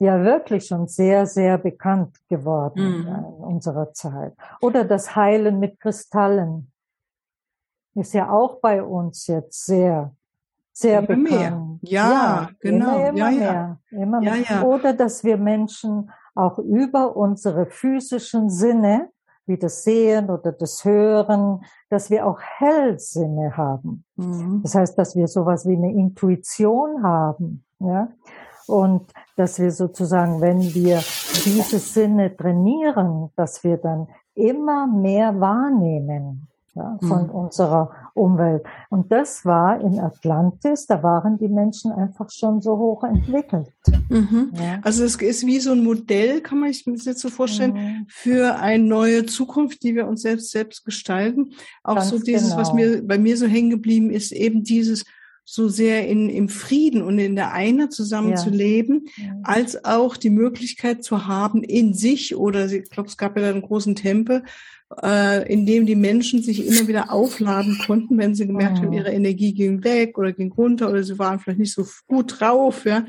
ja 0.00 0.22
wirklich 0.24 0.66
schon 0.66 0.88
sehr, 0.88 1.26
sehr 1.26 1.58
bekannt 1.58 2.16
geworden 2.28 3.02
mhm. 3.02 3.06
in 3.06 3.44
unserer 3.44 3.92
Zeit. 3.92 4.34
Oder 4.60 4.84
das 4.84 5.14
Heilen 5.14 5.60
mit 5.60 5.78
Kristallen 5.78 6.72
ist 7.94 8.14
ja 8.14 8.30
auch 8.30 8.60
bei 8.60 8.82
uns 8.82 9.26
jetzt 9.26 9.66
sehr, 9.66 10.14
sehr 10.72 10.98
immer 10.98 11.06
bekannt. 11.06 11.30
Mehr. 11.30 11.78
Ja, 11.82 12.10
ja 12.10 12.50
genau. 12.60 12.96
Immer, 12.96 13.08
immer 13.08 13.30
ja, 13.30 13.38
mehr. 13.38 13.78
Immer 13.90 14.22
ja, 14.22 14.34
mehr. 14.34 14.66
Oder 14.66 14.94
dass 14.94 15.22
wir 15.22 15.36
Menschen 15.36 16.10
auch 16.34 16.58
über 16.58 17.16
unsere 17.16 17.66
physischen 17.66 18.48
Sinne, 18.48 19.10
wie 19.46 19.58
das 19.58 19.82
Sehen 19.82 20.30
oder 20.30 20.52
das 20.52 20.84
Hören, 20.84 21.60
dass 21.90 22.08
wir 22.08 22.26
auch 22.26 22.40
Hellsinne 22.40 23.56
haben. 23.56 24.04
Mhm. 24.16 24.60
Das 24.62 24.74
heißt, 24.74 24.96
dass 24.96 25.14
wir 25.14 25.26
sowas 25.26 25.66
wie 25.66 25.76
eine 25.76 25.92
Intuition 25.92 27.02
haben. 27.02 27.64
Ja? 27.80 28.08
Und 28.66 29.12
dass 29.36 29.58
wir 29.58 29.70
sozusagen, 29.70 30.40
wenn 30.40 30.60
wir 30.60 31.02
diese 31.44 31.78
Sinne 31.78 32.36
trainieren, 32.36 33.30
dass 33.36 33.64
wir 33.64 33.76
dann 33.76 34.08
immer 34.34 34.86
mehr 34.86 35.38
wahrnehmen 35.40 36.48
ja, 36.74 36.98
von 37.00 37.24
mhm. 37.24 37.30
unserer 37.30 37.90
Umwelt. 38.14 38.64
Und 38.90 39.10
das 39.10 39.44
war 39.44 39.80
in 39.80 39.98
Atlantis, 39.98 40.86
da 40.86 41.02
waren 41.02 41.38
die 41.38 41.48
Menschen 41.48 41.92
einfach 41.92 42.30
schon 42.30 42.60
so 42.60 42.76
hoch 42.78 43.04
entwickelt. 43.04 43.72
Mhm. 44.08 44.52
Ja. 44.54 44.78
Also 44.82 45.04
es 45.04 45.16
ist 45.16 45.46
wie 45.46 45.60
so 45.60 45.72
ein 45.72 45.82
Modell, 45.82 46.40
kann 46.40 46.60
man 46.60 46.72
sich 46.72 46.86
jetzt 46.86 47.20
so 47.20 47.28
vorstellen, 47.28 47.72
mhm. 47.72 48.06
für 48.08 48.56
eine 48.56 48.84
neue 48.84 49.26
Zukunft, 49.26 49.82
die 49.82 49.94
wir 49.94 50.06
uns 50.06 50.22
selbst 50.22 50.50
selbst 50.50 50.84
gestalten. 50.84 51.52
Auch 51.82 51.96
Ganz 51.96 52.10
so 52.10 52.18
dieses, 52.18 52.50
genau. 52.50 52.60
was 52.60 52.72
mir 52.72 53.06
bei 53.06 53.18
mir 53.18 53.36
so 53.36 53.46
hängen 53.46 53.70
geblieben 53.70 54.10
ist, 54.10 54.32
eben 54.32 54.62
dieses 54.62 55.04
so 55.52 55.68
sehr 55.68 56.06
in, 56.06 56.28
im 56.28 56.48
Frieden 56.48 57.02
und 57.02 57.18
in 57.18 57.34
der 57.34 57.52
Einheit 57.52 57.92
zusammen 57.92 58.30
ja. 58.30 58.36
zu 58.36 58.50
leben, 58.50 59.06
ja. 59.16 59.34
als 59.42 59.84
auch 59.84 60.16
die 60.16 60.30
Möglichkeit 60.30 61.02
zu 61.02 61.26
haben, 61.26 61.64
in 61.64 61.92
sich 61.92 62.36
oder 62.36 62.70
ich 62.70 62.88
glaube, 62.88 63.08
es 63.08 63.16
gab 63.16 63.34
ja 63.34 63.42
da 63.42 63.50
einen 63.50 63.62
großen 63.62 63.96
Tempel, 63.96 64.44
äh, 65.02 65.52
in 65.52 65.66
dem 65.66 65.86
die 65.86 65.96
Menschen 65.96 66.40
sich 66.40 66.64
immer 66.64 66.86
wieder 66.86 67.12
aufladen 67.12 67.78
konnten, 67.84 68.16
wenn 68.16 68.36
sie 68.36 68.46
gemerkt 68.46 68.78
haben, 68.78 68.90
mhm. 68.90 68.92
ihre 68.92 69.10
Energie 69.10 69.52
ging 69.52 69.82
weg 69.82 70.18
oder 70.18 70.32
ging 70.32 70.52
runter 70.52 70.88
oder 70.88 71.02
sie 71.02 71.18
waren 71.18 71.40
vielleicht 71.40 71.58
nicht 71.58 71.74
so 71.74 71.84
gut 72.06 72.38
drauf, 72.38 72.84
ja. 72.84 73.04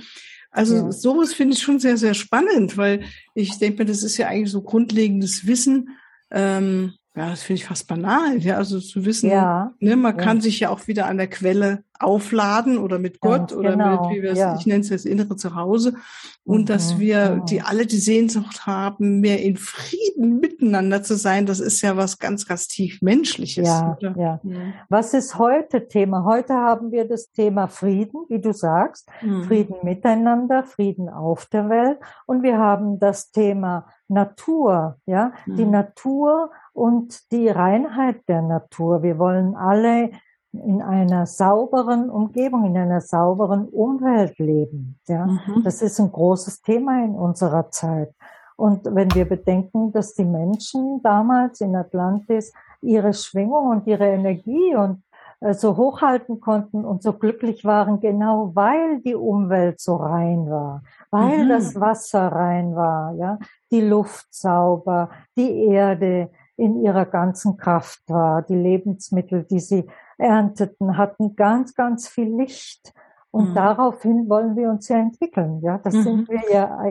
Also 0.50 0.76
ja. 0.78 0.92
sowas 0.92 1.36
finde 1.36 1.54
ich 1.54 1.62
schon 1.62 1.80
sehr, 1.80 1.98
sehr 1.98 2.16
spannend, 2.16 2.76
weil 2.76 3.04
ich 3.36 3.60
denke 3.60 3.84
mir, 3.84 3.86
das 3.86 4.02
ist 4.02 4.18
ja 4.18 4.28
eigentlich 4.28 4.52
so 4.52 4.64
grundlegendes 4.64 5.46
Wissen, 5.46 5.90
ähm, 6.32 6.94
ja, 7.14 7.30
das 7.30 7.44
finde 7.44 7.62
ich 7.62 7.66
fast 7.66 7.88
banal, 7.90 8.38
ja, 8.38 8.56
also 8.56 8.80
zu 8.80 9.04
wissen, 9.04 9.30
ja. 9.30 9.74
ne, 9.80 9.98
man 9.98 10.18
ja. 10.18 10.24
kann 10.24 10.40
sich 10.40 10.62
ja 10.62 10.70
auch 10.70 10.88
wieder 10.88 11.08
an 11.08 11.18
der 11.18 11.28
Quelle 11.28 11.84
aufladen 12.00 12.78
oder 12.78 13.00
mit 13.00 13.20
Gott 13.20 13.50
Ganz 13.50 13.54
oder 13.54 13.72
genau. 13.72 14.08
mit, 14.08 14.18
wie 14.18 14.24
wir 14.24 14.32
es, 14.32 14.40
ja. 14.40 14.56
ich 14.58 14.66
nenne 14.66 14.80
es 14.80 14.90
jetzt 14.90 15.06
innere 15.06 15.36
Zuhause 15.36 15.96
und 16.46 16.62
mhm. 16.62 16.66
dass 16.68 17.00
wir 17.00 17.32
mhm. 17.32 17.46
die 17.46 17.62
alle 17.62 17.86
die 17.86 17.98
Sehnsucht 17.98 18.66
haben, 18.66 19.20
mehr 19.20 19.42
in 19.42 19.58
Frieden 19.58 20.40
miteinander 20.40 21.04
zu 21.04 21.16
sein, 21.16 21.46
das 21.46 21.60
ist 21.60 21.82
ja 21.82 21.98
was 21.98 22.18
ganz, 22.18 22.48
ganz 22.48 22.68
tief 22.68 23.02
Menschliches. 23.02 23.68
Ja, 23.68 23.98
ja. 24.00 24.14
ja. 24.16 24.40
Was 24.88 25.14
ist 25.14 25.38
heute 25.38 25.90
Thema? 25.90 26.24
Heute 26.24 26.54
haben 26.54 26.92
wir 26.94 27.06
das 27.06 27.30
Thema 27.32 27.68
Frieden, 27.68 28.26
wie 28.30 28.40
du 28.40 28.54
sagst, 28.54 29.10
mhm. 29.22 29.44
Frieden 29.44 29.76
miteinander, 29.84 30.64
Frieden 30.64 31.10
auf 31.10 31.46
der 31.48 31.70
Welt 31.70 32.00
und 32.26 32.42
wir 32.42 32.58
haben 32.58 33.00
das 33.00 33.32
Thema 33.32 33.86
Natur, 34.12 34.98
ja, 35.06 35.32
die 35.46 35.66
mhm. 35.66 35.72
Natur 35.72 36.52
und 36.74 37.32
die 37.32 37.50
Reinheit 37.50 38.28
der 38.28 38.42
Natur. 38.42 39.04
Wir 39.04 39.18
wollen 39.18 39.56
alle 39.56 40.12
in 40.54 40.82
einer 40.82 41.26
sauberen 41.26 42.10
Umgebung, 42.10 42.66
in 42.66 42.78
einer 42.78 43.00
sauberen 43.02 43.68
Umwelt 43.70 44.38
leben. 44.38 45.00
Ja, 45.08 45.26
mhm. 45.26 45.64
das 45.64 45.82
ist 45.82 46.00
ein 46.00 46.12
großes 46.12 46.62
Thema 46.62 47.04
in 47.04 47.16
unserer 47.16 47.70
Zeit. 47.72 48.14
Und 48.58 48.86
wenn 48.86 49.14
wir 49.16 49.28
bedenken, 49.28 49.92
dass 49.92 50.14
die 50.14 50.26
Menschen 50.26 51.02
damals 51.02 51.62
in 51.62 51.76
Atlantis 51.76 52.54
ihre 52.82 53.14
Schwingung 53.14 53.68
und 53.68 53.88
ihre 53.88 54.08
Energie 54.08 54.76
und 54.76 55.02
so 55.54 55.76
hochhalten 55.76 56.40
konnten 56.40 56.86
und 56.86 57.02
so 57.02 57.14
glücklich 57.14 57.66
waren, 57.66 58.00
genau 58.00 58.52
weil 58.54 59.02
die 59.02 59.16
Umwelt 59.16 59.80
so 59.80 59.96
rein 59.96 60.50
war, 60.50 60.84
weil 61.10 61.46
mhm. 61.46 61.50
das 61.50 61.80
Wasser 61.80 62.28
rein 62.28 62.76
war, 62.76 63.14
ja, 63.16 63.40
die 63.72 63.82
Luft 63.82 64.28
sauber, 64.34 65.10
die 65.36 65.66
Erde, 65.66 66.30
in 66.62 66.80
ihrer 66.84 67.06
ganzen 67.06 67.58
Kraft 67.58 68.04
war. 68.08 68.44
Die 68.44 68.56
Lebensmittel, 68.56 69.44
die 69.44 69.60
sie 69.60 69.88
ernteten, 70.20 70.96
hatten 70.96 71.36
ganz, 71.36 71.74
ganz 71.74 72.08
viel 72.08 72.36
Licht. 72.36 72.94
Und 73.32 73.52
mhm. 73.52 73.56
daraufhin 73.56 74.30
wollen 74.30 74.56
wir 74.56 74.70
uns 74.70 74.88
ja 74.88 74.98
entwickeln. 74.98 75.62
Ja, 75.64 75.80
das 75.80 75.96
mhm. 75.96 76.04
sind 76.04 76.30
wir 76.30 76.42
ja 76.52 76.86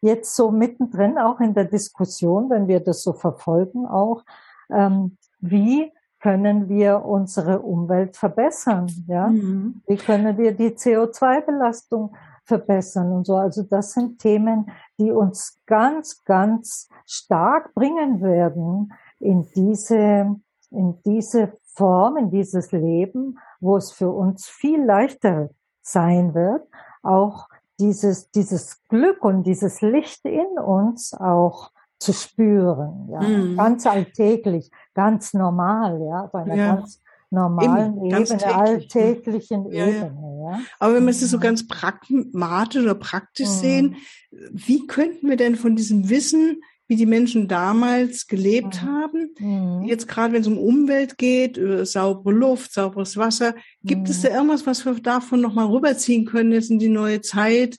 jetzt 0.00 0.34
so 0.34 0.50
mittendrin, 0.50 1.16
auch 1.16 1.40
in 1.40 1.54
der 1.54 1.66
Diskussion, 1.66 2.50
wenn 2.50 2.66
wir 2.66 2.80
das 2.80 3.02
so 3.02 3.12
verfolgen, 3.12 3.86
auch, 3.86 4.24
ähm, 4.70 5.16
wie 5.40 5.92
können 6.24 6.70
wir 6.70 7.04
unsere 7.04 7.60
Umwelt 7.60 8.16
verbessern? 8.16 8.90
Ja, 9.06 9.28
mhm. 9.28 9.82
wie 9.86 9.96
können 9.96 10.38
wir 10.38 10.52
die 10.52 10.70
CO2-Belastung 10.70 12.16
verbessern 12.44 13.12
und 13.12 13.26
so. 13.26 13.36
Also 13.36 13.62
das 13.62 13.92
sind 13.92 14.20
Themen, 14.20 14.70
die 14.98 15.10
uns 15.10 15.60
ganz, 15.66 16.24
ganz 16.24 16.88
stark 17.04 17.74
bringen 17.74 18.22
werden 18.22 18.94
in 19.20 19.46
diese, 19.54 20.34
in 20.70 20.98
diese 21.04 21.58
Form, 21.74 22.16
in 22.16 22.30
dieses 22.30 22.72
Leben, 22.72 23.38
wo 23.60 23.76
es 23.76 23.92
für 23.92 24.10
uns 24.10 24.46
viel 24.46 24.82
leichter 24.82 25.50
sein 25.82 26.34
wird, 26.34 26.66
auch 27.02 27.48
dieses, 27.78 28.30
dieses 28.30 28.82
Glück 28.88 29.22
und 29.26 29.42
dieses 29.42 29.82
Licht 29.82 30.24
in 30.24 30.58
uns 30.58 31.12
auch 31.12 31.70
zu 32.04 32.12
spüren, 32.12 33.08
ja, 33.10 33.20
mhm. 33.20 33.56
ganz 33.56 33.86
alltäglich, 33.86 34.70
ganz 34.94 35.34
normal, 35.34 36.00
ja, 36.06 36.26
bei 36.32 36.42
einer 36.42 36.54
ja. 36.54 36.74
ganz 36.76 37.00
normalen 37.30 37.96
Eben, 37.96 38.06
Ebene, 38.06 38.24
täglich, 38.24 38.46
alltäglichen 38.46 39.72
ja, 39.72 39.86
Ebene. 39.86 40.40
Ja. 40.44 40.60
Aber 40.78 40.94
wenn 40.94 41.04
wir 41.04 41.10
es 41.10 41.20
so 41.20 41.38
ganz 41.38 41.66
pragmatisch 41.66 42.82
oder 42.82 42.94
praktisch 42.94 43.48
mhm. 43.48 43.52
sehen, 43.52 43.96
wie 44.30 44.86
könnten 44.86 45.28
wir 45.28 45.36
denn 45.36 45.56
von 45.56 45.76
diesem 45.76 46.10
Wissen 46.10 46.60
wie 46.86 46.96
die 46.96 47.06
Menschen 47.06 47.48
damals 47.48 48.26
gelebt 48.26 48.82
mhm. 48.82 48.86
haben. 48.86 49.30
Mhm. 49.38 49.84
Jetzt 49.84 50.06
gerade, 50.06 50.34
wenn 50.34 50.42
es 50.42 50.46
um 50.46 50.58
Umwelt 50.58 51.16
geht, 51.16 51.56
äh, 51.56 51.86
saubere 51.86 52.34
Luft, 52.34 52.74
sauberes 52.74 53.16
Wasser, 53.16 53.54
gibt 53.82 54.02
mhm. 54.02 54.10
es 54.10 54.22
da 54.22 54.28
irgendwas, 54.28 54.66
was 54.66 54.84
wir 54.84 54.94
davon 54.94 55.40
nochmal 55.40 55.66
rüberziehen 55.66 56.26
können 56.26 56.52
jetzt 56.52 56.70
in 56.70 56.78
die 56.78 56.88
neue 56.88 57.22
Zeit? 57.22 57.78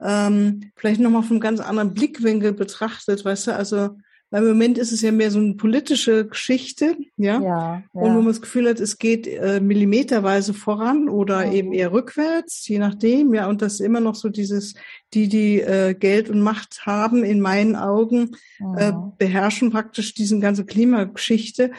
Ähm, 0.00 0.70
vielleicht 0.76 1.00
nochmal 1.00 1.22
von 1.22 1.32
einem 1.32 1.40
ganz 1.40 1.60
anderen 1.60 1.94
Blickwinkel 1.94 2.52
betrachtet, 2.52 3.24
weißt 3.24 3.48
du, 3.48 3.54
also 3.54 3.90
weil 4.34 4.42
im 4.42 4.48
Moment 4.48 4.78
ist 4.78 4.90
es 4.90 5.00
ja 5.00 5.12
mehr 5.12 5.30
so 5.30 5.38
eine 5.38 5.54
politische 5.54 6.26
Geschichte, 6.26 6.96
ja. 7.16 7.40
ja, 7.40 7.40
ja. 7.40 7.82
Und 7.92 8.14
wo 8.14 8.16
man 8.16 8.26
das 8.26 8.40
Gefühl 8.40 8.68
hat, 8.68 8.80
es 8.80 8.98
geht 8.98 9.28
äh, 9.28 9.60
millimeterweise 9.60 10.54
voran 10.54 11.08
oder 11.08 11.46
mhm. 11.46 11.52
eben 11.52 11.72
eher 11.72 11.92
rückwärts, 11.92 12.66
je 12.66 12.80
nachdem, 12.80 13.32
ja. 13.32 13.48
Und 13.48 13.62
das 13.62 13.78
immer 13.78 14.00
noch 14.00 14.16
so 14.16 14.28
dieses, 14.28 14.74
die, 15.12 15.28
die 15.28 15.60
äh, 15.60 15.94
Geld 15.94 16.30
und 16.30 16.40
Macht 16.40 16.84
haben, 16.84 17.22
in 17.22 17.40
meinen 17.40 17.76
Augen, 17.76 18.32
mhm. 18.58 18.76
äh, 18.76 18.92
beherrschen 19.18 19.70
praktisch 19.70 20.14
diesen 20.14 20.40
ganze 20.40 20.64
Klimageschichte. 20.64 21.70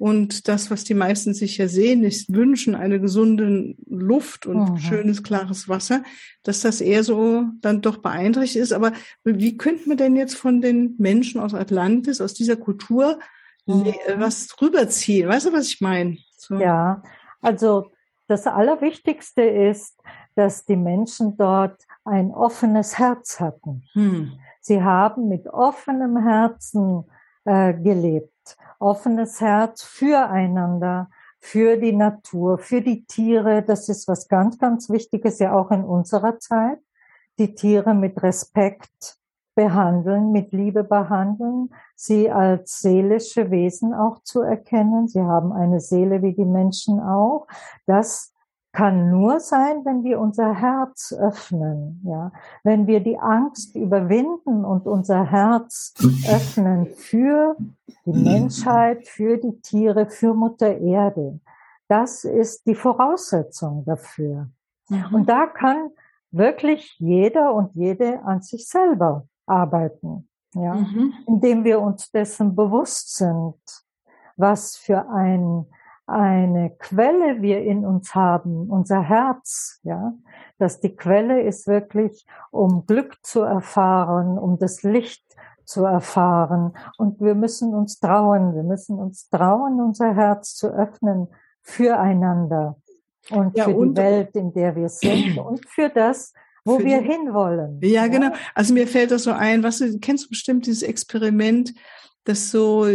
Und 0.00 0.48
das, 0.48 0.70
was 0.70 0.84
die 0.84 0.94
meisten 0.94 1.34
sich 1.34 1.58
ja 1.58 1.68
sehen, 1.68 2.04
ist 2.04 2.32
wünschen, 2.32 2.74
eine 2.74 3.00
gesunde 3.00 3.74
Luft 3.86 4.46
und 4.46 4.70
mhm. 4.70 4.78
schönes, 4.78 5.22
klares 5.22 5.68
Wasser, 5.68 6.02
dass 6.42 6.62
das 6.62 6.80
eher 6.80 7.04
so 7.04 7.44
dann 7.60 7.82
doch 7.82 7.98
beeinträchtigt 7.98 8.62
ist. 8.62 8.72
Aber 8.72 8.92
wie 9.24 9.58
könnte 9.58 9.86
man 9.90 9.98
denn 9.98 10.16
jetzt 10.16 10.36
von 10.36 10.62
den 10.62 10.94
Menschen 10.96 11.38
aus 11.38 11.52
Atlantis, 11.52 12.22
aus 12.22 12.32
dieser 12.32 12.56
Kultur, 12.56 13.18
mhm. 13.66 13.92
was 14.16 14.48
rüberziehen? 14.62 15.28
Weißt 15.28 15.48
du, 15.48 15.52
was 15.52 15.68
ich 15.68 15.82
meine? 15.82 16.16
So. 16.38 16.54
Ja, 16.54 17.02
also 17.42 17.90
das 18.26 18.46
Allerwichtigste 18.46 19.42
ist, 19.42 20.00
dass 20.34 20.64
die 20.64 20.76
Menschen 20.76 21.36
dort 21.36 21.76
ein 22.06 22.30
offenes 22.30 22.98
Herz 22.98 23.38
hatten. 23.38 23.84
Hm. 23.92 24.32
Sie 24.62 24.82
haben 24.82 25.28
mit 25.28 25.46
offenem 25.46 26.16
Herzen 26.16 27.04
äh, 27.44 27.74
gelebt 27.74 28.32
offenes 28.78 29.40
Herz 29.40 29.82
füreinander, 29.82 31.10
für 31.40 31.78
die 31.78 31.92
Natur, 31.92 32.58
für 32.58 32.82
die 32.82 33.04
Tiere. 33.06 33.62
Das 33.62 33.88
ist 33.88 34.06
was 34.08 34.28
ganz, 34.28 34.58
ganz 34.58 34.90
Wichtiges 34.90 35.38
ja 35.38 35.54
auch 35.54 35.70
in 35.70 35.84
unserer 35.84 36.38
Zeit. 36.38 36.78
Die 37.38 37.54
Tiere 37.54 37.94
mit 37.94 38.22
Respekt 38.22 39.16
behandeln, 39.54 40.32
mit 40.32 40.52
Liebe 40.52 40.84
behandeln, 40.84 41.70
sie 41.94 42.30
als 42.30 42.80
seelische 42.80 43.50
Wesen 43.50 43.94
auch 43.94 44.22
zu 44.22 44.42
erkennen. 44.42 45.08
Sie 45.08 45.20
haben 45.20 45.52
eine 45.52 45.80
Seele 45.80 46.22
wie 46.22 46.34
die 46.34 46.44
Menschen 46.44 47.00
auch. 47.00 47.46
Das 47.86 48.32
kann 48.72 49.10
nur 49.10 49.40
sein, 49.40 49.84
wenn 49.84 50.04
wir 50.04 50.20
unser 50.20 50.54
Herz 50.54 51.12
öffnen, 51.12 52.00
ja. 52.04 52.30
Wenn 52.62 52.86
wir 52.86 53.00
die 53.00 53.18
Angst 53.18 53.74
überwinden 53.74 54.64
und 54.64 54.86
unser 54.86 55.24
Herz 55.24 55.94
öffnen 56.28 56.86
für 56.86 57.56
die 58.04 58.12
Menschheit, 58.12 59.08
für 59.08 59.38
die 59.38 59.60
Tiere, 59.60 60.08
für 60.08 60.34
Mutter 60.34 60.78
Erde. 60.78 61.40
Das 61.88 62.24
ist 62.24 62.66
die 62.66 62.76
Voraussetzung 62.76 63.84
dafür. 63.84 64.48
Mhm. 64.88 65.14
Und 65.14 65.28
da 65.28 65.46
kann 65.46 65.90
wirklich 66.30 66.96
jeder 67.00 67.52
und 67.54 67.74
jede 67.74 68.22
an 68.22 68.40
sich 68.42 68.68
selber 68.68 69.26
arbeiten, 69.46 70.28
ja. 70.54 70.74
Mhm. 70.74 71.12
Indem 71.26 71.64
wir 71.64 71.80
uns 71.80 72.10
dessen 72.12 72.54
bewusst 72.54 73.16
sind, 73.16 73.56
was 74.36 74.76
für 74.76 75.08
ein 75.08 75.66
eine 76.10 76.70
Quelle 76.78 77.40
wir 77.42 77.62
in 77.62 77.86
uns 77.86 78.14
haben, 78.14 78.68
unser 78.70 79.02
Herz, 79.02 79.80
ja, 79.82 80.12
dass 80.58 80.80
die 80.80 80.94
Quelle 80.94 81.42
ist 81.42 81.66
wirklich, 81.66 82.26
um 82.50 82.86
Glück 82.86 83.16
zu 83.22 83.42
erfahren, 83.42 84.38
um 84.38 84.58
das 84.58 84.82
Licht 84.82 85.24
zu 85.64 85.84
erfahren. 85.84 86.72
Und 86.98 87.20
wir 87.20 87.34
müssen 87.34 87.74
uns 87.74 88.00
trauen, 88.00 88.54
wir 88.54 88.64
müssen 88.64 88.98
uns 88.98 89.28
trauen, 89.30 89.80
unser 89.80 90.14
Herz 90.14 90.54
zu 90.54 90.68
öffnen 90.68 91.28
füreinander 91.62 92.76
und 93.30 93.56
ja, 93.56 93.64
für 93.64 93.76
und 93.76 93.96
die 93.96 94.02
Welt, 94.02 94.34
in 94.34 94.52
der 94.52 94.74
wir 94.74 94.88
sind 94.88 95.38
und 95.44 95.66
für 95.68 95.88
das, 95.88 96.32
wo 96.64 96.78
wir 96.78 97.00
die, 97.00 97.08
hinwollen. 97.08 97.80
Ja, 97.82 97.88
ja, 97.88 98.06
genau. 98.08 98.32
Also 98.54 98.74
mir 98.74 98.86
fällt 98.86 99.10
das 99.10 99.24
so 99.24 99.32
ein, 99.32 99.62
was 99.62 99.78
du 99.78 99.98
kennst 99.98 100.26
du 100.26 100.28
bestimmt 100.30 100.66
dieses 100.66 100.82
Experiment, 100.82 101.72
das 102.30 102.50
so 102.50 102.86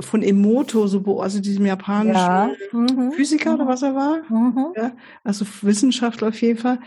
von 0.00 0.22
Emoto, 0.22 0.86
so 0.86 1.20
also 1.20 1.40
diesem 1.40 1.66
japanischen 1.66 2.14
ja. 2.14 2.50
mhm. 2.72 3.12
Physiker 3.12 3.54
oder 3.54 3.64
mhm. 3.64 3.68
was 3.68 3.82
er 3.82 3.94
war, 3.94 4.22
mhm. 4.28 4.72
ja, 4.76 4.92
also 5.24 5.44
Wissenschaftler 5.62 6.28
auf 6.28 6.40
jeden 6.40 6.58
Fall, 6.58 6.78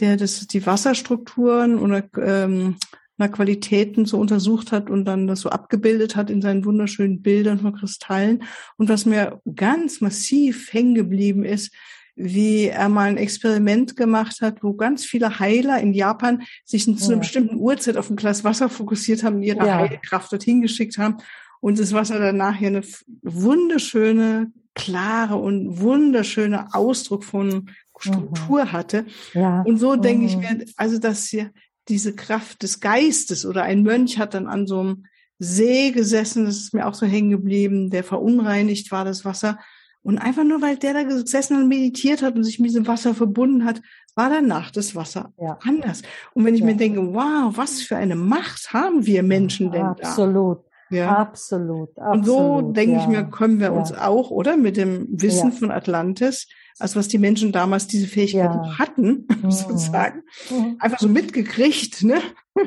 der 0.00 0.16
das 0.16 0.46
die 0.46 0.64
Wasserstrukturen 0.64 1.78
oder 1.78 2.04
ähm, 2.18 2.76
Qualitäten 3.18 4.04
so 4.04 4.18
untersucht 4.18 4.72
hat 4.72 4.90
und 4.90 5.06
dann 5.06 5.26
das 5.26 5.40
so 5.40 5.48
abgebildet 5.48 6.16
hat 6.16 6.28
in 6.28 6.42
seinen 6.42 6.64
wunderschönen 6.66 7.22
Bildern 7.22 7.58
von 7.60 7.74
Kristallen. 7.74 8.42
Und 8.76 8.90
was 8.90 9.06
mir 9.06 9.40
ganz 9.54 10.02
massiv 10.02 10.72
hängen 10.72 10.94
geblieben 10.94 11.42
ist, 11.42 11.72
wie 12.16 12.68
er 12.68 12.88
mal 12.88 13.10
ein 13.10 13.18
Experiment 13.18 13.94
gemacht 13.94 14.40
hat, 14.40 14.62
wo 14.62 14.72
ganz 14.72 15.04
viele 15.04 15.38
Heiler 15.38 15.78
in 15.80 15.92
Japan 15.92 16.42
sich 16.64 16.84
zu 16.84 17.12
einer 17.12 17.20
bestimmten 17.20 17.56
Uhrzeit 17.56 17.98
auf 17.98 18.08
ein 18.10 18.16
Glas 18.16 18.42
Wasser 18.42 18.70
fokussiert 18.70 19.22
haben, 19.22 19.42
ihre 19.42 19.66
ja. 19.66 19.76
Heilkraft 19.76 20.32
dorthin 20.32 20.62
geschickt 20.62 20.98
haben. 20.98 21.18
und 21.60 21.78
das 21.78 21.92
Wasser 21.92 22.18
danach 22.18 22.58
ja 22.58 22.68
eine 22.68 22.82
wunderschöne, 23.22 24.50
klare 24.74 25.36
und 25.36 25.80
wunderschöne 25.80 26.74
Ausdruck 26.74 27.24
von 27.24 27.70
Struktur 27.98 28.64
mhm. 28.64 28.72
hatte. 28.72 29.06
Ja. 29.34 29.62
Und 29.62 29.78
so 29.78 29.96
denke 29.96 30.22
mhm. 30.22 30.28
ich 30.28 30.36
mir, 30.36 30.64
also 30.76 30.98
dass 30.98 31.26
hier 31.26 31.50
diese 31.88 32.14
Kraft 32.14 32.62
des 32.62 32.80
Geistes 32.80 33.46
oder 33.46 33.62
ein 33.62 33.82
Mönch 33.82 34.18
hat 34.18 34.34
dann 34.34 34.46
an 34.46 34.66
so 34.66 34.80
einem 34.80 35.04
See 35.38 35.90
gesessen, 35.90 36.46
das 36.46 36.56
ist 36.56 36.74
mir 36.74 36.86
auch 36.86 36.94
so 36.94 37.04
hängen 37.04 37.30
geblieben, 37.30 37.90
der 37.90 38.04
verunreinigt 38.04 38.90
war, 38.90 39.04
das 39.04 39.24
Wasser. 39.24 39.58
Und 40.06 40.18
einfach 40.18 40.44
nur, 40.44 40.62
weil 40.62 40.76
der 40.76 40.94
da 40.94 41.02
gesessen 41.02 41.56
und 41.56 41.66
meditiert 41.66 42.22
hat 42.22 42.36
und 42.36 42.44
sich 42.44 42.60
mit 42.60 42.70
diesem 42.70 42.86
Wasser 42.86 43.12
verbunden 43.12 43.64
hat, 43.64 43.82
war 44.14 44.30
danach 44.30 44.70
das 44.70 44.94
Wasser 44.94 45.32
ja. 45.36 45.58
anders. 45.62 46.02
Und 46.32 46.44
wenn 46.44 46.54
ich 46.54 46.60
ja. 46.60 46.66
mir 46.66 46.76
denke, 46.76 47.12
wow, 47.12 47.56
was 47.56 47.82
für 47.82 47.96
eine 47.96 48.14
Macht 48.14 48.72
haben 48.72 49.04
wir 49.04 49.24
Menschen 49.24 49.72
denn 49.72 49.82
absolut. 49.82 50.58
da? 50.58 50.96
Ja. 50.96 51.16
Absolut, 51.16 51.98
absolut. 51.98 52.14
Und 52.14 52.24
so 52.24 52.60
denke 52.70 52.94
ja. 52.94 53.00
ich 53.00 53.08
mir, 53.08 53.24
können 53.24 53.58
wir 53.58 53.72
uns 53.72 53.92
auch, 53.92 54.30
oder? 54.30 54.56
Mit 54.56 54.76
dem 54.76 55.08
Wissen 55.10 55.50
von 55.50 55.72
Atlantis, 55.72 56.46
also 56.78 57.00
was 57.00 57.08
die 57.08 57.18
Menschen 57.18 57.50
damals 57.50 57.88
diese 57.88 58.06
Fähigkeit 58.06 58.50
hatten, 58.78 59.26
mhm. 59.42 59.50
sozusagen, 59.50 60.22
mhm. 60.48 60.76
einfach 60.78 61.00
so 61.00 61.08
mitgekriegt, 61.08 62.04
ne? 62.04 62.20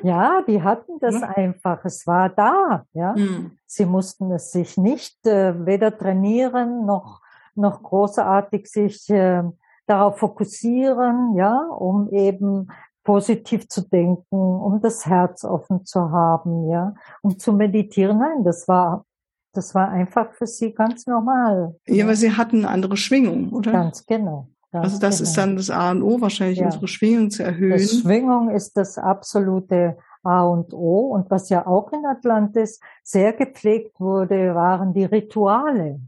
Ja, 0.04 0.44
die 0.46 0.62
hatten 0.62 1.00
das 1.00 1.22
ja. 1.22 1.30
einfach. 1.30 1.86
Es 1.86 2.06
war 2.06 2.28
da, 2.28 2.84
ja. 2.92 3.16
Mhm. 3.16 3.52
Sie 3.66 3.86
mussten 3.86 4.30
es 4.34 4.52
sich 4.52 4.76
nicht 4.76 5.26
äh, 5.26 5.66
weder 5.66 5.98
trainieren 5.98 6.86
noch 6.86 7.22
noch 7.60 7.84
großartig 7.84 8.68
sich 8.68 9.10
äh, 9.10 9.44
darauf 9.86 10.18
fokussieren, 10.18 11.36
ja, 11.36 11.62
um 11.68 12.10
eben 12.12 12.70
positiv 13.04 13.68
zu 13.68 13.88
denken, 13.88 14.26
um 14.36 14.82
das 14.82 15.06
Herz 15.06 15.44
offen 15.44 15.86
zu 15.86 16.12
haben, 16.12 16.70
ja, 16.70 16.94
um 17.22 17.40
zu 17.40 17.54
meditieren. 17.54 18.20
Nein, 18.20 18.44
das 18.44 18.68
war 18.68 19.06
das 19.54 19.74
war 19.74 19.90
einfach 19.90 20.32
für 20.34 20.46
sie 20.46 20.74
ganz 20.74 21.08
normal. 21.08 21.76
Ja, 21.88 22.06
weil 22.08 22.16
sie 22.16 22.32
hatten 22.32 22.60
eine 22.60 22.70
andere 22.70 22.98
Schwingung, 22.98 23.52
oder? 23.52 23.72
Ganz 23.72 24.06
genau. 24.06 24.48
Ganz 24.72 24.86
also 24.86 25.00
das 25.00 25.18
genau. 25.18 25.28
ist 25.28 25.38
dann 25.38 25.56
das 25.56 25.70
A 25.72 25.92
und 25.92 26.04
O, 26.04 26.22
wahrscheinlich 26.22 26.60
ja. 26.60 26.66
unsere 26.66 26.88
Schwingung 26.88 27.32
zu 27.32 27.44
erhöhen. 27.44 27.78
Die 27.78 27.88
Schwingung 27.88 28.52
ist 28.52 28.78
das 28.78 28.98
absolute 28.98 29.98
A 30.24 30.44
und 30.44 30.74
O. 30.74 31.08
Und 31.08 31.32
was 31.32 31.50
ja 31.50 31.66
auch 31.66 31.92
in 31.92 32.06
Atlantis 32.06 32.80
sehr 33.04 33.34
gepflegt 33.34 34.00
wurde, 34.00 34.54
waren 34.54 34.94
die 34.94 35.06
Rituale. 35.06 36.00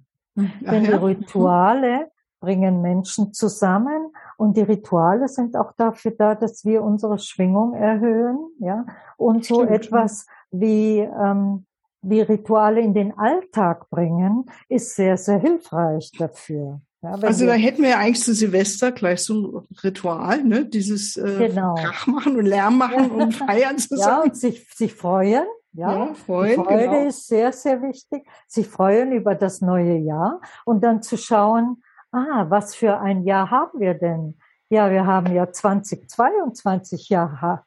Ach 0.66 0.72
Denn 0.72 0.84
die 0.84 0.92
Rituale 0.92 2.12
bringen 2.40 2.82
Menschen 2.82 3.34
zusammen 3.34 4.12
und 4.38 4.58
die 4.58 4.62
Rituale 4.62 5.28
sind 5.28 5.56
auch 5.56 5.74
dafür 5.78 6.12
da, 6.12 6.36
dass 6.36 6.66
wir 6.66 6.82
unsere 6.82 7.20
Schwingung 7.20 7.74
erhöhen, 7.74 8.40
ja. 8.60 8.86
Und 9.18 9.46
so 9.46 9.64
Stimmt. 9.64 9.72
etwas 9.72 10.26
wie 10.52 11.00
ähm, 11.00 11.66
wie 12.04 12.22
Rituale 12.22 12.82
in 12.82 12.96
den 12.96 13.16
Alltag 13.16 13.90
bringen, 13.92 14.46
ist 14.68 14.96
sehr 14.96 15.18
sehr 15.18 15.38
hilfreich 15.38 16.12
dafür. 16.18 16.82
Ja, 17.04 17.14
also 17.14 17.48
da 17.48 17.54
hätten 17.54 17.82
wir 17.82 17.90
ja 17.92 17.98
eigentlich 17.98 18.24
zu 18.24 18.34
Silvester 18.34 18.92
gleich 18.92 19.22
so 19.24 19.60
ein 19.60 19.76
Ritual, 19.84 20.44
ne? 20.44 20.66
Dieses 20.66 21.18
äh, 21.18 21.48
genau. 21.48 21.74
Krach 21.76 22.06
machen 22.06 22.38
und 22.38 22.46
Lärm 22.46 22.78
machen 22.78 23.10
und 23.10 23.32
feiern 23.36 23.78
zusammen. 23.80 24.02
Ja, 24.02 24.22
und 24.22 24.38
sich, 24.38 24.68
sich 24.76 24.94
freuen. 24.94 25.46
Ja, 25.74 25.94
ja 25.94 26.14
freuen, 26.14 26.50
Die 26.50 26.56
Freude 26.56 26.84
genau. 26.84 27.08
ist 27.08 27.28
sehr, 27.28 27.52
sehr 27.52 27.82
wichtig. 27.82 28.28
Sich 28.48 28.68
freuen 28.68 29.12
über 29.12 29.36
das 29.36 29.62
neue 29.62 29.98
Jahr 29.98 30.42
und 30.66 30.84
dann 30.84 31.02
zu 31.02 31.18
schauen, 31.18 31.82
ah, 32.12 32.46
was 32.50 32.76
für 32.76 33.00
ein 33.00 33.24
Jahr 33.24 33.50
haben 33.50 33.80
wir 33.80 33.94
denn? 33.94 34.38
Ja, 34.70 34.90
wir 34.90 35.06
haben 35.06 35.34
ja 35.34 35.52
2022 35.52 37.10
Jahre. 37.10 37.64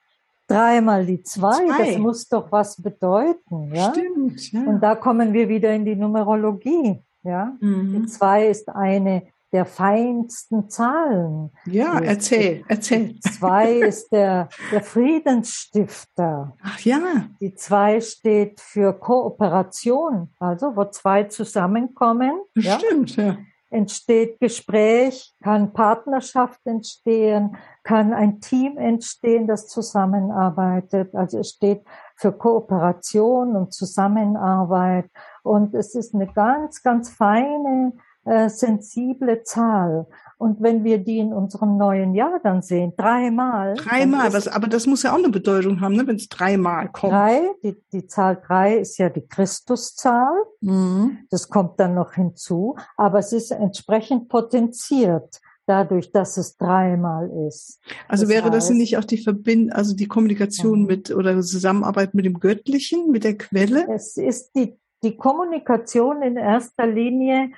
Dreimal 0.46 1.06
die 1.06 1.22
zwei, 1.22 1.66
zwei, 1.66 1.86
das 1.86 1.98
muss 1.98 2.28
doch 2.28 2.52
was 2.52 2.80
bedeuten, 2.80 3.74
ja? 3.74 3.90
Stimmt, 3.90 4.52
ja. 4.52 4.60
Und 4.64 4.80
da 4.82 4.94
kommen 4.94 5.32
wir 5.32 5.48
wieder 5.48 5.72
in 5.74 5.86
die 5.86 5.96
Numerologie, 5.96 7.02
ja? 7.22 7.56
Mhm. 7.60 8.02
Die 8.02 8.06
zwei 8.06 8.48
ist 8.48 8.68
eine 8.68 9.22
der 9.54 9.66
feinsten 9.66 10.68
Zahlen. 10.68 11.52
Ja, 11.66 12.00
erzähl, 12.00 12.64
erzähl. 12.66 13.20
Zwei 13.20 13.74
ist 13.74 14.10
der, 14.10 14.48
der 14.72 14.82
Friedensstifter. 14.82 16.56
Ach 16.60 16.80
ja. 16.80 16.98
Die 17.40 17.54
zwei 17.54 18.00
steht 18.00 18.60
für 18.60 18.92
Kooperation, 18.92 20.34
also 20.40 20.74
wo 20.74 20.84
zwei 20.86 21.24
zusammenkommen. 21.24 22.32
Stimmt, 22.58 23.14
ja. 23.14 23.24
ja. 23.24 23.36
Entsteht 23.70 24.40
Gespräch, 24.40 25.32
kann 25.42 25.72
Partnerschaft 25.72 26.60
entstehen, 26.64 27.56
kann 27.84 28.12
ein 28.12 28.40
Team 28.40 28.76
entstehen, 28.76 29.46
das 29.46 29.68
zusammenarbeitet. 29.68 31.14
Also 31.14 31.38
es 31.38 31.50
steht 31.50 31.82
für 32.16 32.32
Kooperation 32.32 33.54
und 33.54 33.72
Zusammenarbeit. 33.72 35.06
Und 35.44 35.74
es 35.74 35.94
ist 35.94 36.12
eine 36.12 36.26
ganz, 36.26 36.82
ganz 36.82 37.10
feine 37.10 37.92
äh, 38.24 38.48
sensible 38.48 39.42
Zahl. 39.42 40.06
Und 40.36 40.60
wenn 40.60 40.84
wir 40.84 40.98
die 40.98 41.18
in 41.18 41.32
unserem 41.32 41.76
neuen 41.76 42.14
Jahr 42.14 42.40
dann 42.42 42.60
sehen, 42.60 42.92
dreimal. 42.96 43.74
Dreimal, 43.74 44.32
was, 44.32 44.48
aber 44.48 44.66
das 44.66 44.86
muss 44.86 45.02
ja 45.02 45.12
auch 45.12 45.18
eine 45.18 45.28
Bedeutung 45.28 45.80
haben, 45.80 45.94
ne, 45.94 46.06
wenn 46.06 46.16
es 46.16 46.28
dreimal 46.28 46.90
kommt. 46.90 47.12
Drei, 47.12 47.40
die, 47.62 47.76
die 47.92 48.06
Zahl 48.06 48.42
drei 48.44 48.76
ist 48.76 48.98
ja 48.98 49.08
die 49.08 49.26
Christuszahl. 49.26 50.34
Mhm. 50.60 51.18
Das 51.30 51.48
kommt 51.48 51.78
dann 51.80 51.94
noch 51.94 52.14
hinzu. 52.14 52.76
Aber 52.96 53.20
es 53.20 53.32
ist 53.32 53.52
entsprechend 53.52 54.28
potenziert 54.28 55.40
dadurch, 55.66 56.12
dass 56.12 56.36
es 56.36 56.56
dreimal 56.56 57.30
ist. 57.48 57.80
Also 58.08 58.24
das 58.24 58.30
wäre 58.30 58.44
heißt, 58.44 58.54
das 58.54 58.70
nicht 58.70 58.98
auch 58.98 59.04
die 59.04 59.18
Verbind, 59.18 59.72
also 59.72 59.94
die 59.94 60.06
Kommunikation 60.06 60.80
mhm. 60.80 60.86
mit 60.86 61.10
oder 61.10 61.40
Zusammenarbeit 61.40 62.14
mit 62.14 62.24
dem 62.24 62.38
Göttlichen, 62.40 63.10
mit 63.10 63.24
der 63.24 63.38
Quelle? 63.38 63.86
Es 63.88 64.16
ist 64.16 64.52
die, 64.54 64.78
die 65.02 65.16
Kommunikation 65.16 66.22
in 66.22 66.36
erster 66.36 66.86
Linie 66.86 67.50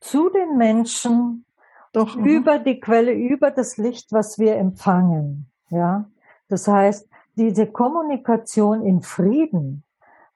zu 0.00 0.30
den 0.30 0.56
Menschen 0.56 1.44
Doch, 1.92 2.16
mhm. 2.16 2.24
über 2.24 2.58
die 2.58 2.80
Quelle, 2.80 3.12
über 3.12 3.50
das 3.50 3.76
Licht, 3.76 4.12
was 4.12 4.38
wir 4.38 4.56
empfangen. 4.56 5.50
Ja, 5.70 6.06
das 6.48 6.66
heißt, 6.66 7.08
diese 7.36 7.66
Kommunikation 7.66 8.84
in 8.84 9.02
Frieden, 9.02 9.84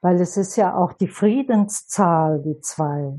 weil 0.00 0.20
es 0.20 0.36
ist 0.36 0.56
ja 0.56 0.76
auch 0.76 0.92
die 0.92 1.08
Friedenszahl, 1.08 2.42
die 2.42 2.60
zwei, 2.60 3.14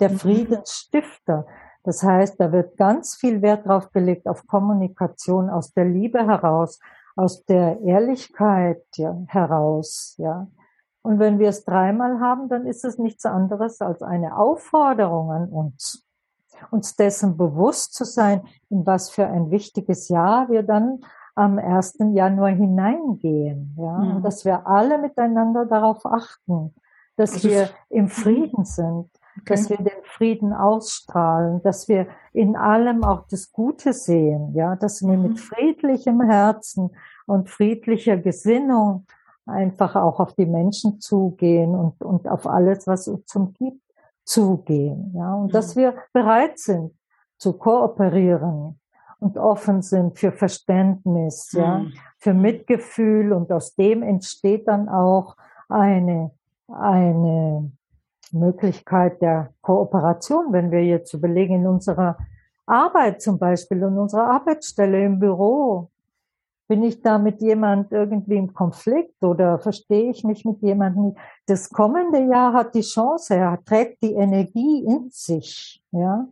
der 0.00 0.10
mhm. 0.10 0.18
Friedensstifter. 0.18 1.46
Das 1.82 2.02
heißt, 2.02 2.40
da 2.40 2.50
wird 2.50 2.76
ganz 2.76 3.14
viel 3.14 3.42
Wert 3.42 3.66
drauf 3.66 3.92
gelegt 3.92 4.26
auf 4.26 4.46
Kommunikation 4.46 5.48
aus 5.48 5.72
der 5.72 5.84
Liebe 5.84 6.26
heraus, 6.26 6.80
aus 7.14 7.44
der 7.46 7.80
Ehrlichkeit 7.80 8.84
ja, 8.96 9.16
heraus, 9.28 10.14
ja. 10.18 10.48
Und 11.06 11.20
wenn 11.20 11.38
wir 11.38 11.50
es 11.50 11.64
dreimal 11.64 12.18
haben, 12.18 12.48
dann 12.48 12.66
ist 12.66 12.84
es 12.84 12.98
nichts 12.98 13.26
anderes 13.26 13.80
als 13.80 14.02
eine 14.02 14.36
Aufforderung 14.36 15.30
an 15.30 15.48
uns, 15.48 16.04
uns 16.72 16.96
dessen 16.96 17.36
bewusst 17.36 17.94
zu 17.94 18.04
sein, 18.04 18.42
in 18.70 18.84
was 18.84 19.08
für 19.10 19.24
ein 19.24 19.52
wichtiges 19.52 20.08
Jahr 20.08 20.48
wir 20.48 20.64
dann 20.64 20.98
am 21.36 21.60
1. 21.60 21.98
Januar 22.12 22.48
hineingehen, 22.48 23.76
ja, 23.78 23.98
mhm. 23.98 24.22
dass 24.24 24.44
wir 24.44 24.66
alle 24.66 24.98
miteinander 24.98 25.64
darauf 25.64 26.04
achten, 26.04 26.74
dass 27.14 27.34
also 27.34 27.50
wir 27.50 27.70
im 27.88 28.08
Frieden 28.08 28.64
sind, 28.64 29.08
okay. 29.36 29.44
dass 29.46 29.70
wir 29.70 29.76
den 29.76 30.02
Frieden 30.02 30.52
ausstrahlen, 30.52 31.62
dass 31.62 31.86
wir 31.86 32.08
in 32.32 32.56
allem 32.56 33.04
auch 33.04 33.28
das 33.28 33.52
Gute 33.52 33.92
sehen, 33.92 34.56
ja, 34.56 34.74
dass 34.74 35.02
wir 35.02 35.16
mit 35.16 35.34
mhm. 35.34 35.36
friedlichem 35.36 36.20
Herzen 36.20 36.90
und 37.26 37.48
friedlicher 37.48 38.16
Gesinnung 38.16 39.06
einfach 39.46 39.94
auch 39.96 40.20
auf 40.20 40.34
die 40.34 40.46
Menschen 40.46 41.00
zugehen 41.00 41.74
und, 41.74 42.02
und 42.02 42.28
auf 42.28 42.46
alles, 42.46 42.86
was 42.86 43.08
uns 43.08 43.26
zum 43.26 43.54
gibt, 43.54 43.80
zugehen. 44.24 45.12
Ja, 45.14 45.34
und 45.34 45.46
mhm. 45.46 45.52
dass 45.52 45.76
wir 45.76 45.94
bereit 46.12 46.58
sind 46.58 46.92
zu 47.38 47.52
kooperieren 47.54 48.78
und 49.20 49.38
offen 49.38 49.82
sind 49.82 50.18
für 50.18 50.32
Verständnis, 50.32 51.52
mhm. 51.52 51.60
ja, 51.60 51.84
für 52.18 52.34
Mitgefühl 52.34 53.32
und 53.32 53.52
aus 53.52 53.74
dem 53.76 54.02
entsteht 54.02 54.66
dann 54.68 54.88
auch 54.88 55.36
eine, 55.68 56.32
eine 56.68 57.70
Möglichkeit 58.32 59.22
der 59.22 59.52
Kooperation, 59.60 60.46
wenn 60.50 60.70
wir 60.70 60.84
jetzt 60.84 61.14
überlegen 61.14 61.54
in 61.54 61.66
unserer 61.66 62.18
Arbeit 62.66 63.22
zum 63.22 63.38
Beispiel, 63.38 63.78
in 63.78 63.96
unserer 63.96 64.28
Arbeitsstelle 64.28 65.04
im 65.04 65.20
Büro, 65.20 65.90
bin 66.68 66.82
ich 66.82 67.02
da 67.02 67.18
mit 67.18 67.40
jemand 67.40 67.92
irgendwie 67.92 68.36
im 68.36 68.52
Konflikt 68.52 69.22
oder 69.22 69.58
verstehe 69.58 70.10
ich 70.10 70.24
mich 70.24 70.44
mit 70.44 70.60
jemandem? 70.62 71.16
Das 71.46 71.70
kommende 71.70 72.24
Jahr 72.24 72.52
hat 72.52 72.74
die 72.74 72.80
Chance, 72.80 73.36
er 73.36 73.58
trägt 73.64 74.02
die 74.02 74.14
Energie 74.14 74.84
in 74.84 75.08
sich, 75.10 75.82
ja, 75.92 76.26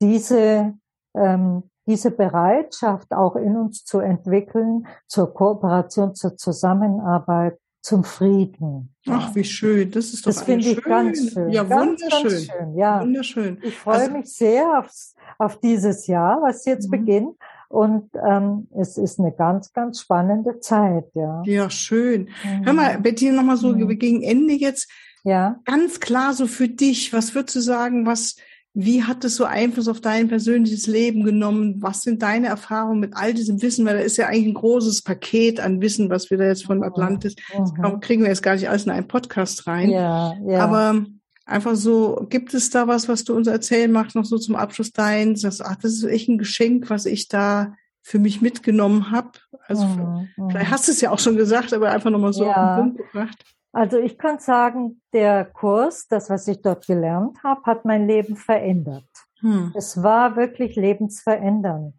diese, 0.00 0.74
ähm, 1.14 1.64
diese 1.86 2.10
Bereitschaft 2.10 3.12
auch 3.12 3.36
in 3.36 3.56
uns 3.56 3.84
zu 3.84 4.00
entwickeln 4.00 4.86
zur 5.06 5.34
Kooperation, 5.34 6.14
zur 6.14 6.36
Zusammenarbeit, 6.36 7.58
zum 7.82 8.04
Frieden. 8.04 8.94
Ach, 9.08 9.34
wie 9.34 9.44
schön. 9.44 9.90
Das 9.90 10.12
ist 10.12 10.26
doch 10.26 10.32
Das 10.32 10.42
finde 10.42 10.68
ich 10.68 10.82
ganz 10.82 11.32
schön. 11.32 11.50
Ja, 11.50 11.64
ganz, 11.64 12.02
wunderschön. 12.02 12.30
Ganz 12.30 12.44
schön. 12.44 12.74
Ja. 12.76 13.00
Wunderschön. 13.00 13.58
Ich 13.62 13.78
freue 13.78 13.94
also, 13.94 14.12
mich 14.12 14.26
sehr 14.26 14.78
auf, 14.78 14.90
auf 15.38 15.60
dieses 15.60 16.06
Jahr, 16.06 16.40
was 16.42 16.64
jetzt 16.66 16.86
mhm. 16.86 16.90
beginnt. 16.90 17.36
Und 17.70 18.10
ähm, 18.26 18.66
es 18.76 18.98
ist 18.98 19.20
eine 19.20 19.30
ganz, 19.30 19.72
ganz 19.72 20.00
spannende 20.00 20.58
Zeit, 20.58 21.04
ja. 21.14 21.40
Ja, 21.46 21.70
schön. 21.70 22.28
Mhm. 22.42 22.64
Hör 22.64 22.72
mal, 22.72 22.98
Bettina, 22.98 23.36
nochmal 23.36 23.58
so 23.58 23.72
mhm. 23.72 23.96
gegen 23.96 24.24
Ende 24.24 24.54
jetzt. 24.54 24.90
Ja. 25.22 25.60
Ganz 25.66 26.00
klar 26.00 26.34
so 26.34 26.48
für 26.48 26.66
dich, 26.66 27.12
was 27.12 27.32
würdest 27.32 27.54
du 27.54 27.60
sagen, 27.60 28.06
was, 28.06 28.34
wie 28.74 29.04
hat 29.04 29.24
es 29.24 29.36
so 29.36 29.44
Einfluss 29.44 29.86
auf 29.86 30.00
dein 30.00 30.26
persönliches 30.26 30.88
Leben 30.88 31.22
genommen? 31.22 31.76
Was 31.78 32.00
sind 32.00 32.22
deine 32.22 32.48
Erfahrungen 32.48 32.98
mit 32.98 33.16
all 33.16 33.34
diesem 33.34 33.62
Wissen? 33.62 33.86
Weil 33.86 33.98
da 33.98 34.02
ist 34.02 34.16
ja 34.16 34.26
eigentlich 34.26 34.48
ein 34.48 34.54
großes 34.54 35.02
Paket 35.04 35.60
an 35.60 35.80
Wissen, 35.80 36.10
was 36.10 36.28
wir 36.28 36.38
da 36.38 36.46
jetzt 36.46 36.66
von 36.66 36.78
mhm. 36.78 36.82
Atlantis, 36.84 37.36
mhm. 37.56 38.00
kriegen 38.00 38.22
wir 38.22 38.30
jetzt 38.30 38.42
gar 38.42 38.54
nicht 38.54 38.68
alles 38.68 38.84
in 38.84 38.90
einen 38.90 39.06
Podcast 39.06 39.68
rein. 39.68 39.90
Ja, 39.90 40.34
ja. 40.44 40.58
Aber 40.58 41.06
einfach 41.50 41.74
so, 41.74 42.26
gibt 42.30 42.54
es 42.54 42.70
da 42.70 42.86
was, 42.86 43.08
was 43.08 43.24
du 43.24 43.34
uns 43.34 43.46
erzählen 43.46 43.90
magst, 43.90 44.16
noch 44.16 44.24
so 44.24 44.38
zum 44.38 44.56
Abschluss 44.56 44.92
deins? 44.92 45.42
Das, 45.42 45.60
ach, 45.60 45.76
das 45.76 45.92
ist 45.92 46.04
echt 46.04 46.28
ein 46.28 46.38
Geschenk, 46.38 46.90
was 46.90 47.06
ich 47.06 47.28
da 47.28 47.74
für 48.02 48.18
mich 48.18 48.40
mitgenommen 48.40 49.10
habe. 49.10 49.32
Also 49.66 49.84
mhm. 49.84 50.28
vielleicht 50.48 50.68
mhm. 50.68 50.72
hast 50.72 50.88
du 50.88 50.92
es 50.92 51.00
ja 51.00 51.10
auch 51.10 51.18
schon 51.18 51.36
gesagt, 51.36 51.72
aber 51.72 51.90
einfach 51.90 52.10
nochmal 52.10 52.32
so 52.32 52.44
ja. 52.44 52.54
auf 52.54 52.76
den 52.76 52.94
Punkt 52.94 53.12
gebracht. 53.12 53.44
Also 53.72 53.98
ich 53.98 54.18
kann 54.18 54.38
sagen, 54.40 55.00
der 55.12 55.44
Kurs, 55.44 56.08
das, 56.08 56.28
was 56.28 56.48
ich 56.48 56.60
dort 56.60 56.86
gelernt 56.86 57.38
habe, 57.44 57.62
hat 57.64 57.84
mein 57.84 58.06
Leben 58.06 58.36
verändert. 58.36 59.04
Hm. 59.40 59.72
Es 59.76 60.02
war 60.02 60.36
wirklich 60.36 60.76
lebensverändernd. 60.76 61.94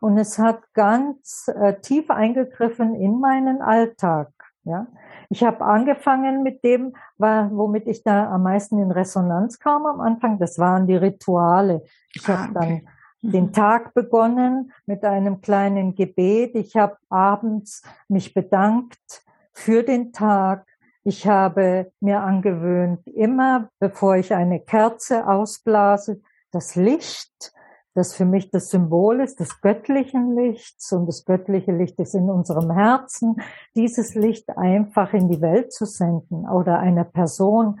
Und 0.00 0.18
es 0.18 0.38
hat 0.38 0.62
ganz 0.72 1.48
äh, 1.54 1.78
tief 1.80 2.10
eingegriffen 2.10 2.94
in 2.94 3.20
meinen 3.20 3.60
Alltag. 3.60 4.32
Ja, 4.64 4.86
ich 5.30 5.44
habe 5.44 5.64
angefangen 5.64 6.42
mit 6.42 6.64
dem, 6.64 6.94
womit 7.18 7.86
ich 7.86 8.02
da 8.02 8.30
am 8.32 8.42
meisten 8.42 8.78
in 8.82 8.90
Resonanz 8.90 9.60
kam 9.60 9.86
am 9.86 10.00
Anfang. 10.00 10.40
Das 10.40 10.58
waren 10.58 10.88
die 10.88 10.96
Rituale. 10.96 11.82
Ich 12.12 12.28
ah, 12.28 12.36
habe 12.36 12.42
okay. 12.42 12.52
dann 12.52 12.88
den 13.22 13.44
mhm. 13.46 13.52
Tag 13.52 13.94
begonnen 13.94 14.72
mit 14.86 15.04
einem 15.04 15.40
kleinen 15.40 15.94
Gebet. 15.94 16.56
Ich 16.56 16.76
habe 16.76 16.96
abends 17.10 17.82
mich 18.08 18.34
bedankt 18.34 19.22
für 19.52 19.84
den 19.84 20.12
Tag, 20.12 20.66
ich 21.04 21.26
habe 21.26 21.92
mir 22.00 22.20
angewöhnt, 22.20 23.06
immer 23.06 23.68
bevor 23.78 24.16
ich 24.16 24.34
eine 24.34 24.60
Kerze 24.60 25.26
ausblase, 25.26 26.20
das 26.50 26.74
Licht, 26.74 27.52
das 27.94 28.14
für 28.14 28.24
mich 28.24 28.50
das 28.50 28.70
Symbol 28.70 29.20
ist 29.20 29.40
des 29.40 29.60
göttlichen 29.60 30.36
Lichts 30.36 30.92
und 30.92 31.06
das 31.06 31.24
göttliche 31.24 31.72
Licht 31.72 31.98
ist 31.98 32.14
in 32.14 32.30
unserem 32.30 32.70
Herzen, 32.70 33.36
dieses 33.74 34.14
Licht 34.14 34.56
einfach 34.56 35.12
in 35.12 35.28
die 35.28 35.40
Welt 35.40 35.72
zu 35.72 35.86
senden 35.86 36.48
oder 36.48 36.78
einer 36.78 37.04
Person, 37.04 37.80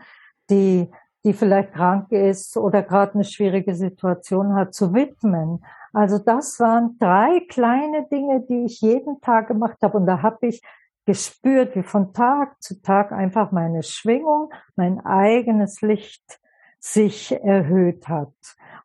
die, 0.50 0.90
die 1.24 1.32
vielleicht 1.32 1.72
krank 1.72 2.10
ist 2.10 2.56
oder 2.56 2.82
gerade 2.82 3.14
eine 3.14 3.24
schwierige 3.24 3.74
Situation 3.74 4.54
hat, 4.54 4.74
zu 4.74 4.92
widmen. 4.94 5.64
Also 5.92 6.18
das 6.18 6.58
waren 6.58 6.96
drei 6.98 7.40
kleine 7.48 8.06
Dinge, 8.08 8.44
die 8.48 8.64
ich 8.64 8.80
jeden 8.80 9.20
Tag 9.20 9.48
gemacht 9.48 9.78
habe 9.82 9.96
und 9.96 10.06
da 10.06 10.22
habe 10.22 10.48
ich 10.48 10.60
gespürt, 11.06 11.76
wie 11.76 11.82
von 11.82 12.12
Tag 12.12 12.60
zu 12.62 12.82
Tag 12.82 13.12
einfach 13.12 13.52
meine 13.52 13.82
Schwingung, 13.82 14.52
mein 14.76 15.04
eigenes 15.04 15.80
Licht 15.82 16.39
sich 16.80 17.32
erhöht 17.32 18.08
hat. 18.08 18.32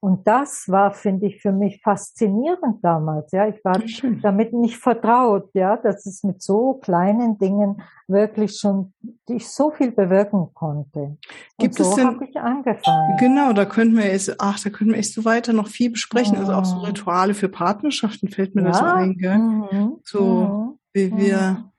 Und 0.01 0.27
das 0.27 0.69
war, 0.69 0.91
finde 0.91 1.25
ich, 1.25 1.41
für 1.41 1.51
mich 1.51 1.81
faszinierend 1.81 2.83
damals. 2.83 3.31
Ja, 3.31 3.47
ich 3.47 3.63
war 3.63 3.81
damit 4.21 4.53
nicht 4.53 4.77
vertraut, 4.77 5.49
ja, 5.53 5.77
dass 5.77 6.05
es 6.05 6.23
mit 6.23 6.43
so 6.43 6.75
kleinen 6.75 7.39
Dingen 7.39 7.81
wirklich 8.07 8.59
schon, 8.59 8.93
ich 9.27 9.47
so 9.47 9.71
viel 9.71 9.91
bewirken 9.91 10.49
konnte. 10.53 11.17
Gibt 11.57 11.79
Und 11.79 11.85
so 11.85 12.03
habe 12.03 12.25
ich 12.25 12.37
angefangen. 12.37 13.17
Genau, 13.17 13.53
da 13.53 13.65
könnten 13.65 13.97
wir 13.97 14.05
jetzt, 14.05 14.35
ach, 14.39 14.59
da 14.59 14.69
könnten 14.69 14.93
wir 14.93 14.99
echt 14.99 15.13
so 15.13 15.25
weiter 15.25 15.53
noch 15.53 15.69
viel 15.69 15.89
besprechen. 15.89 16.35
Oh. 16.37 16.41
Also 16.41 16.53
auch 16.53 16.65
so 16.65 16.75
mhm. 16.75 16.83
Rituale 16.83 17.33
für 17.33 17.49
Partnerschaften 17.49 18.29
fällt 18.29 18.53
mir 18.53 18.63
ja. 18.63 18.67
das 18.67 18.81
ein, 18.83 19.17
gell? 19.17 19.37
Mhm. 19.37 19.97
So, 20.03 20.23
mhm. 20.23 20.79
wie 20.93 21.17
wir, 21.17 21.37
mhm. 21.37 21.71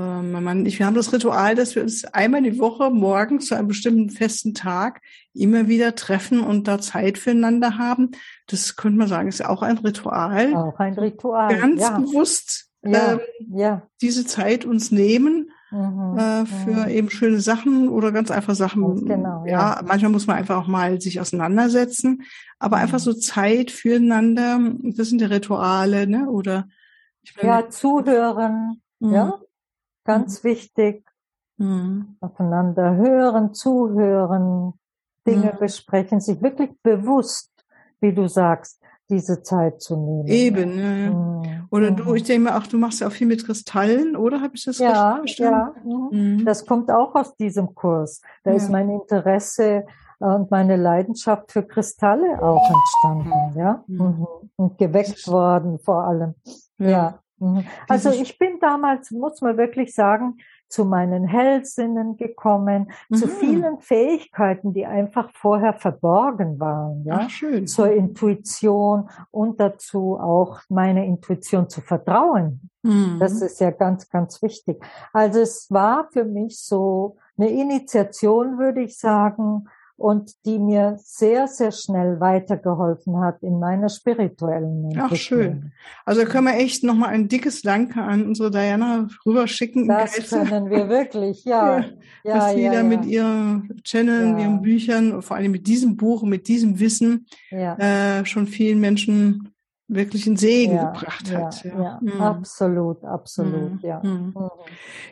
Mein 0.00 0.44
Mann 0.44 0.66
ich, 0.66 0.78
wir 0.78 0.86
haben 0.86 0.94
das 0.94 1.12
Ritual, 1.12 1.54
dass 1.54 1.74
wir 1.74 1.82
uns 1.82 2.04
einmal 2.04 2.42
die 2.42 2.58
Woche 2.58 2.90
morgens 2.90 3.46
zu 3.46 3.54
einem 3.54 3.68
bestimmten 3.68 4.10
festen 4.10 4.54
Tag 4.54 5.00
immer 5.32 5.68
wieder 5.68 5.94
treffen 5.94 6.40
und 6.40 6.68
da 6.68 6.80
Zeit 6.80 7.18
füreinander 7.18 7.78
haben. 7.78 8.12
Das 8.46 8.76
könnte 8.76 8.98
man 8.98 9.08
sagen, 9.08 9.28
ist 9.28 9.44
auch 9.44 9.62
ein 9.62 9.78
Ritual. 9.78 10.54
Auch 10.54 10.78
ein 10.78 10.94
Ritual. 10.94 11.56
Ganz 11.56 11.80
ja. 11.80 11.98
bewusst 11.98 12.70
ja. 12.84 13.12
Ähm, 13.12 13.20
ja. 13.50 13.82
diese 14.02 14.26
Zeit 14.26 14.64
uns 14.64 14.90
nehmen 14.90 15.50
mhm. 15.70 16.18
äh, 16.18 16.46
für 16.46 16.84
mhm. 16.86 16.88
eben 16.88 17.10
schöne 17.10 17.40
Sachen 17.40 17.88
oder 17.88 18.12
ganz 18.12 18.30
einfach 18.30 18.54
Sachen. 18.54 19.06
genau, 19.06 19.44
ja. 19.46 19.76
ja, 19.76 19.80
manchmal 19.84 20.12
muss 20.12 20.26
man 20.26 20.36
einfach 20.36 20.62
auch 20.62 20.66
mal 20.66 21.00
sich 21.00 21.20
auseinandersetzen, 21.20 22.22
aber 22.58 22.76
mhm. 22.76 22.82
einfach 22.82 22.98
so 22.98 23.12
Zeit 23.14 23.70
füreinander. 23.70 24.60
Das 24.82 25.08
sind 25.08 25.20
die 25.20 25.26
Rituale, 25.26 26.06
ne? 26.06 26.28
Oder 26.28 26.68
ich 27.22 27.34
meine, 27.36 27.48
ja, 27.48 27.68
zuhören. 27.70 28.82
Ja, 29.00 29.26
mhm. 29.26 29.32
Ganz 30.04 30.42
mhm. 30.42 30.48
wichtig. 30.48 31.04
Mhm. 31.56 32.16
Aufeinander 32.20 32.96
hören, 32.96 33.54
zuhören, 33.54 34.74
Dinge 35.26 35.52
mhm. 35.54 35.58
besprechen, 35.58 36.20
sich 36.20 36.42
wirklich 36.42 36.70
bewusst, 36.82 37.50
wie 38.00 38.12
du 38.12 38.28
sagst, 38.28 38.80
diese 39.10 39.42
Zeit 39.42 39.80
zu 39.80 39.96
nehmen. 39.96 40.26
Eben, 40.26 40.78
ja. 40.78 41.10
Mhm. 41.10 41.66
Oder 41.70 41.90
du, 41.90 42.04
mhm. 42.04 42.16
ich 42.16 42.24
denke 42.24 42.50
mal 42.50 42.58
auch, 42.58 42.66
du 42.66 42.78
machst 42.78 43.00
ja 43.00 43.08
auch 43.08 43.12
viel 43.12 43.26
mit 43.26 43.44
Kristallen, 43.44 44.16
oder? 44.16 44.40
Habe 44.40 44.56
ich 44.56 44.64
das 44.64 44.78
ja, 44.78 45.14
richtig 45.14 45.36
verstanden? 45.36 45.90
Ja, 45.90 45.96
mhm. 46.10 46.36
mhm. 46.36 46.44
das 46.44 46.66
kommt 46.66 46.90
auch 46.90 47.14
aus 47.14 47.36
diesem 47.36 47.74
Kurs. 47.74 48.20
Da 48.42 48.50
ja. 48.50 48.56
ist 48.56 48.70
mein 48.70 48.88
Interesse 48.90 49.84
und 50.18 50.50
meine 50.50 50.76
Leidenschaft 50.76 51.52
für 51.52 51.64
Kristalle 51.64 52.40
auch 52.42 52.62
entstanden, 52.70 53.58
ja, 53.58 53.84
und 54.56 54.78
geweckt 54.78 55.26
worden 55.28 55.78
vor 55.78 56.04
allem. 56.04 56.34
Ja. 56.78 57.18
Mhm. 57.44 57.64
Also 57.88 58.10
ich 58.10 58.38
bin 58.38 58.58
damals, 58.60 59.10
muss 59.10 59.40
man 59.40 59.56
wirklich 59.56 59.94
sagen, 59.94 60.38
zu 60.68 60.84
meinen 60.84 61.26
Hellsinnen 61.26 62.16
gekommen, 62.16 62.90
mhm. 63.08 63.14
zu 63.14 63.28
vielen 63.28 63.80
Fähigkeiten, 63.80 64.72
die 64.72 64.86
einfach 64.86 65.30
vorher 65.34 65.74
verborgen 65.74 66.58
waren, 66.58 67.04
ja, 67.04 67.20
Ach, 67.22 67.30
schön. 67.30 67.66
zur 67.66 67.92
Intuition 67.92 69.08
und 69.30 69.60
dazu 69.60 70.18
auch 70.18 70.60
meine 70.68 71.06
Intuition 71.06 71.68
zu 71.68 71.80
vertrauen. 71.80 72.70
Mhm. 72.82 73.18
Das 73.20 73.40
ist 73.40 73.60
ja 73.60 73.70
ganz, 73.70 74.08
ganz 74.10 74.42
wichtig. 74.42 74.82
Also 75.12 75.40
es 75.40 75.70
war 75.70 76.08
für 76.12 76.24
mich 76.24 76.58
so 76.58 77.18
eine 77.38 77.50
Initiation, 77.50 78.58
würde 78.58 78.82
ich 78.82 78.98
sagen, 78.98 79.68
und 79.96 80.32
die 80.44 80.58
mir 80.58 80.96
sehr, 80.98 81.46
sehr 81.46 81.70
schnell 81.70 82.18
weitergeholfen 82.20 83.20
hat 83.20 83.42
in 83.42 83.60
meiner 83.60 83.88
spirituellen 83.88 84.84
Entwicklung. 84.84 85.08
Ach, 85.10 85.16
schön. 85.16 85.72
Also 86.04 86.22
da 86.22 86.26
können 86.26 86.46
wir 86.46 86.56
echt 86.56 86.82
nochmal 86.82 87.10
ein 87.10 87.28
dickes 87.28 87.62
Danke 87.62 88.02
an 88.02 88.26
unsere 88.26 88.50
Diana 88.50 89.08
rüberschicken. 89.24 89.86
Das 89.86 90.14
können 90.28 90.68
wir 90.68 90.88
wirklich, 90.88 91.44
ja. 91.44 91.78
ja, 91.78 91.84
ja 92.24 92.34
dass 92.34 92.54
sie 92.54 92.62
ja, 92.62 92.72
da 92.72 92.78
ja. 92.78 92.82
mit 92.82 93.06
ihren 93.06 93.80
Channeln, 93.84 94.38
ihren 94.38 94.62
Büchern, 94.62 95.22
vor 95.22 95.36
allem 95.36 95.52
mit 95.52 95.66
diesem 95.66 95.96
Buch, 95.96 96.22
mit 96.24 96.48
diesem 96.48 96.80
Wissen 96.80 97.26
äh, 97.50 98.24
schon 98.24 98.46
vielen 98.46 98.80
Menschen 98.80 99.53
wirklich 99.94 100.26
einen 100.26 100.36
Segen 100.36 100.76
ja, 100.76 100.90
gebracht 100.90 101.32
hat. 101.32 101.64
Ja, 101.64 101.82
ja. 101.82 101.98
Mhm. 102.00 102.20
absolut, 102.20 103.04
absolut, 103.04 103.72
mhm. 103.72 103.78
ja. 103.82 104.00
Mhm. 104.02 104.32
mhm. 104.34 104.50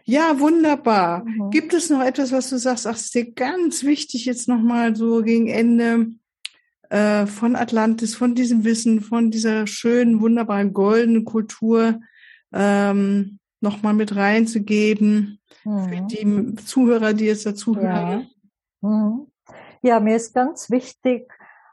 Ja, 0.05 0.39
wunderbar. 0.39 1.25
Mhm. 1.25 1.51
Gibt 1.51 1.75
es 1.75 1.91
noch 1.91 2.03
etwas, 2.03 2.33
was 2.33 2.51
du 2.51 2.59
sagst, 2.59 2.87
ach, 2.87 2.97
ist 2.97 3.15
dir 3.15 3.33
ganz 3.33 3.85
wichtig 3.85 4.25
jetzt 4.25 4.49
nochmal 4.49 4.95
so 4.97 5.23
gegen 5.23 5.49
Ende 5.49 6.09
äh, 6.91 7.27
von 7.27 7.57
Atlantis, 7.57 8.15
von 8.15 8.35
diesem 8.35 8.65
Wissen, 8.65 9.01
von 9.01 9.31
dieser 9.31 9.67
schönen, 9.67 10.21
wunderbaren 10.21 10.73
goldenen 10.73 11.25
Kultur 11.25 12.01
ähm, 12.53 13.39
nochmal 13.61 13.95
mit 13.95 14.15
reinzugeben 14.15 15.39
für 15.63 15.69
mhm. 15.69 16.09
die 16.09 16.55
Zuhörer, 16.57 17.15
die 17.15 17.27
jetzt 17.27 17.47
dazuhören? 17.47 18.29
Ja. 18.83 19.21
ja, 19.83 20.01
mir 20.01 20.17
ist 20.17 20.35
ganz 20.35 20.71
wichtig, 20.71 21.33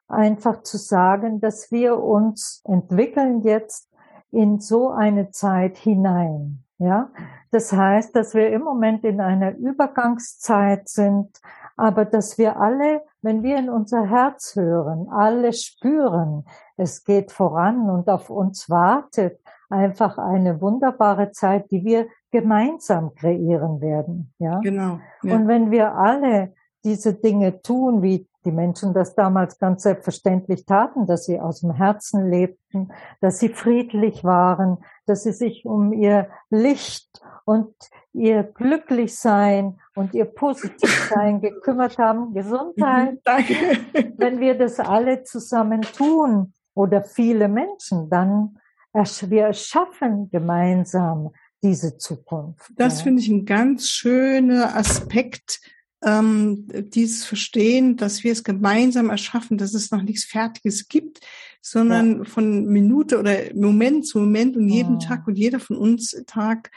einfach 0.10 0.63
zu 0.63 0.78
sagen, 0.78 1.39
dass 1.39 1.72
wir 1.72 2.02
uns 2.02 2.62
entwickeln 2.65 3.41
jetzt 3.41 3.89
in 4.32 4.60
so 4.60 4.89
eine 4.89 5.32
Zeit 5.32 5.78
hinein. 5.78 6.63
Ja, 6.78 7.10
das 7.52 7.74
heißt, 7.74 8.15
dass 8.15 8.34
wir 8.34 8.52
im 8.52 8.62
Moment 8.62 9.04
in 9.04 9.19
einer 9.19 9.54
Übergangszeit 9.58 10.88
sind, 10.88 11.30
aber 11.76 12.06
dass 12.06 12.38
wir 12.38 12.58
alle, 12.58 13.02
wenn 13.22 13.43
wir 13.43 13.58
in 13.58 13.69
unser 13.69 14.10
Herz 14.10 14.56
hören, 14.56 15.10
alle 15.10 15.52
spüren, 15.52 16.45
es 16.78 17.04
geht 17.04 17.34
voran 17.34 17.89
und 17.89 18.08
auf 18.08 18.30
uns 18.30 18.69
wartet 18.69 19.41
einfach 19.69 20.17
eine 20.17 20.62
wunderbare 20.62 21.32
Zeit, 21.32 21.69
die 21.69 21.84
wir 21.84 22.08
gemeinsam 22.32 23.13
kreieren 23.13 23.82
werden. 23.82 24.34
Ja, 24.39 24.60
genau. 24.60 25.00
Ja. 25.24 25.36
Und 25.36 25.48
wenn 25.50 25.72
wir 25.72 25.95
alle 25.95 26.54
diese 26.86 27.13
Dinge 27.13 27.62
tun, 27.62 28.02
wie 28.02 28.29
die 28.45 28.52
Menschen 28.52 28.93
das 28.93 29.15
damals 29.15 29.60
ganz 29.60 29.84
selbstverständlich 29.84 30.65
taten, 30.65 31.06
dass 31.06 31.25
sie 31.25 31.39
aus 31.39 31.62
dem 31.62 31.73
Herzen 31.73 32.30
lebten, 32.30 32.91
dass 33.21 33.39
sie 33.39 33.49
friedlich 33.49 34.23
waren, 34.23 34.78
dass 35.06 35.23
sie 35.23 35.34
sich 35.34 35.65
um 35.65 35.91
ihr 35.91 36.30
Licht 36.49 37.21
und 37.45 37.73
ihr 38.13 38.43
Glücklichsein 38.43 39.80
und 39.95 40.13
ihr 40.13 40.25
Positivsein 40.25 41.41
gekümmert 41.41 41.97
haben, 41.97 42.34
Gesundheit. 42.34 43.19
Danke. 43.23 43.54
Wenn 44.17 44.39
wir 44.39 44.58
das 44.58 44.80
alle 44.80 45.23
zusammen 45.23 45.82
tun 45.82 46.54
oder 46.73 47.04
viele 47.04 47.47
Menschen, 47.47 48.10
dann 48.10 48.58
wir 48.93 49.43
erschaffen 49.43 50.30
gemeinsam 50.32 51.32
diese 51.62 51.97
Zukunft. 51.97 52.71
Das 52.78 52.99
ja. 52.99 53.04
finde 53.04 53.21
ich 53.21 53.30
ein 53.30 53.45
ganz 53.45 53.88
schöner 53.88 54.75
Aspekt 54.75 55.60
ähm, 56.03 56.67
dieses 56.89 57.25
Verstehen, 57.25 57.97
dass 57.97 58.23
wir 58.23 58.31
es 58.31 58.43
gemeinsam 58.43 59.09
erschaffen, 59.09 59.57
dass 59.57 59.73
es 59.73 59.91
noch 59.91 60.01
nichts 60.01 60.23
Fertiges 60.23 60.88
gibt, 60.88 61.19
sondern 61.62 62.19
ja. 62.19 62.23
von 62.25 62.65
Minute 62.65 63.19
oder 63.19 63.35
Moment 63.53 64.05
zu 64.05 64.19
Moment 64.19 64.55
und 64.55 64.69
jeden 64.69 64.95
oh. 64.95 64.99
Tag 64.99 65.27
und 65.27 65.38
jeder 65.38 65.59
von 65.59 65.77
uns 65.77 66.12
Tag 66.25 66.71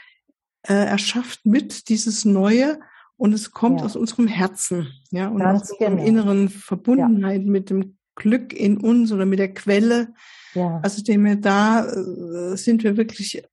äh, 0.63 0.73
erschafft 0.73 1.45
mit 1.45 1.89
dieses 1.89 2.25
Neue 2.25 2.79
und 3.15 3.33
es 3.33 3.51
kommt 3.51 3.79
ja. 3.79 3.85
aus 3.85 3.95
unserem 3.95 4.27
Herzen, 4.27 4.91
ja, 5.11 5.29
und 5.29 5.39
Ganz 5.39 5.63
aus 5.63 5.71
unserer 5.71 5.91
genau. 5.91 6.03
inneren 6.03 6.49
Verbundenheit 6.49 7.43
ja. 7.43 7.49
mit 7.49 7.69
dem 7.69 7.97
Glück 8.15 8.53
in 8.53 8.77
uns 8.77 9.11
oder 9.11 9.25
mit 9.25 9.39
der 9.39 9.53
Quelle. 9.53 10.13
Ja. 10.53 10.79
Also 10.83 11.01
dem 11.01 11.23
wir 11.25 11.35
da 11.35 11.85
äh, 11.85 12.57
sind 12.57 12.83
wir 12.83 12.97
wirklich 12.97 13.43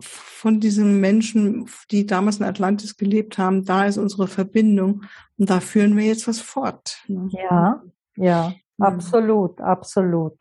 von 0.00 0.60
diesen 0.60 1.00
Menschen, 1.00 1.68
die 1.90 2.06
damals 2.06 2.38
in 2.38 2.44
Atlantis 2.44 2.96
gelebt 2.96 3.38
haben, 3.38 3.64
da 3.64 3.86
ist 3.86 3.98
unsere 3.98 4.28
Verbindung 4.28 5.04
und 5.38 5.50
da 5.50 5.60
führen 5.60 5.96
wir 5.96 6.04
jetzt 6.04 6.28
was 6.28 6.40
fort. 6.40 7.02
Ne? 7.08 7.28
Ja, 7.32 7.82
ja, 8.16 8.52
absolut, 8.78 9.60
absolut. 9.60 10.34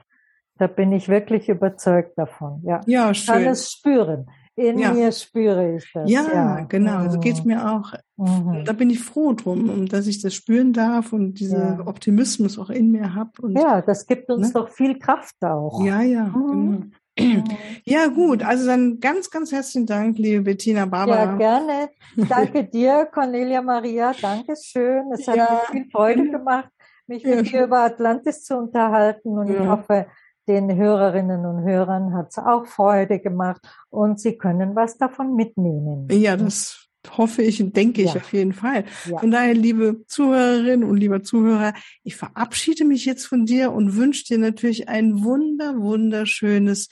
Da 0.57 0.67
bin 0.67 0.91
ich 0.91 1.07
wirklich 1.07 1.47
überzeugt 1.47 2.17
davon. 2.17 2.61
Ja, 2.65 2.81
ja 2.85 3.13
schön. 3.13 3.21
Ich 3.21 3.43
kann 3.43 3.51
es 3.51 3.71
spüren. 3.71 4.29
In 4.55 4.77
ja. 4.77 4.91
mir 4.91 5.09
spüre 5.13 5.77
ich 5.77 5.89
das. 5.93 6.11
Ja, 6.11 6.25
ja. 6.33 6.59
genau. 6.67 7.03
Mhm. 7.03 7.11
So 7.11 7.19
geht's 7.21 7.45
mir 7.45 7.71
auch. 7.71 7.93
Mhm. 8.17 8.65
Da 8.65 8.73
bin 8.73 8.89
ich 8.89 8.99
froh 8.99 9.31
drum, 9.31 9.87
dass 9.87 10.05
ich 10.05 10.21
das 10.21 10.33
spüren 10.33 10.73
darf 10.73 11.13
und 11.13 11.35
diesen 11.35 11.59
ja. 11.59 11.87
Optimismus 11.87 12.59
auch 12.59 12.69
in 12.69 12.91
mir 12.91 13.15
habe. 13.15 13.31
Ja, 13.51 13.81
das 13.81 14.05
gibt 14.05 14.29
uns 14.29 14.47
ne? 14.47 14.53
doch 14.53 14.67
viel 14.67 14.99
Kraft 14.99 15.41
auch. 15.45 15.81
Ja, 15.85 16.01
ja, 16.01 16.25
mhm. 16.25 16.47
genau. 16.51 16.85
Ja, 17.85 18.07
gut. 18.07 18.43
Also 18.43 18.67
dann 18.67 18.99
ganz, 18.99 19.29
ganz 19.29 19.51
herzlichen 19.51 19.85
Dank, 19.85 20.17
liebe 20.17 20.41
Bettina 20.43 20.85
Barbara. 20.85 21.25
Ja, 21.25 21.35
gerne. 21.35 21.89
Danke 22.15 22.63
dir, 22.65 23.07
Cornelia 23.11 23.61
Maria. 23.61 24.13
Dankeschön. 24.19 25.11
Es 25.13 25.27
hat 25.27 25.35
ja. 25.35 25.61
mir 25.71 25.71
viel 25.71 25.91
Freude 25.91 26.29
gemacht, 26.29 26.69
mich 27.07 27.23
mit 27.23 27.51
dir 27.51 27.63
über 27.65 27.79
Atlantis 27.79 28.43
zu 28.43 28.57
unterhalten 28.57 29.37
und 29.37 29.49
ich 29.49 29.59
hoffe, 29.59 30.07
den 30.47 30.75
Hörerinnen 30.75 31.45
und 31.45 31.63
Hörern 31.63 32.13
hat 32.15 32.29
es 32.31 32.39
auch 32.39 32.65
Freude 32.65 33.19
gemacht 33.19 33.61
und 33.89 34.19
sie 34.19 34.35
können 34.35 34.75
was 34.75 34.97
davon 34.97 35.35
mitnehmen. 35.35 36.07
Ja, 36.11 36.35
das 36.35 36.89
hoffe 37.17 37.43
ich 37.43 37.61
und 37.61 37.75
denke 37.75 38.01
ich 38.01 38.13
ja. 38.13 38.19
auf 38.19 38.33
jeden 38.33 38.53
Fall. 38.53 38.83
Ja. 39.05 39.19
Von 39.19 39.31
daher, 39.31 39.53
liebe 39.53 40.03
Zuhörerinnen 40.07 40.89
und 40.89 40.97
lieber 40.97 41.23
Zuhörer, 41.23 41.73
ich 42.03 42.15
verabschiede 42.15 42.83
mich 42.83 43.05
jetzt 43.05 43.25
von 43.25 43.45
dir 43.45 43.71
und 43.71 43.95
wünsche 43.95 44.25
dir 44.25 44.37
natürlich 44.37 44.89
ein 44.89 45.23
wunder, 45.23 45.79
wunderschönes 45.79 46.89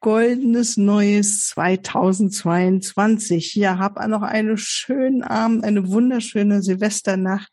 goldenes 0.00 0.76
neues 0.76 1.48
2022. 1.48 3.54
Ja, 3.54 3.78
hab 3.78 4.04
noch 4.08 4.22
einen 4.22 4.58
schönen 4.58 5.22
Abend, 5.22 5.64
eine 5.64 5.88
wunderschöne 5.88 6.62
Silvesternacht 6.62 7.50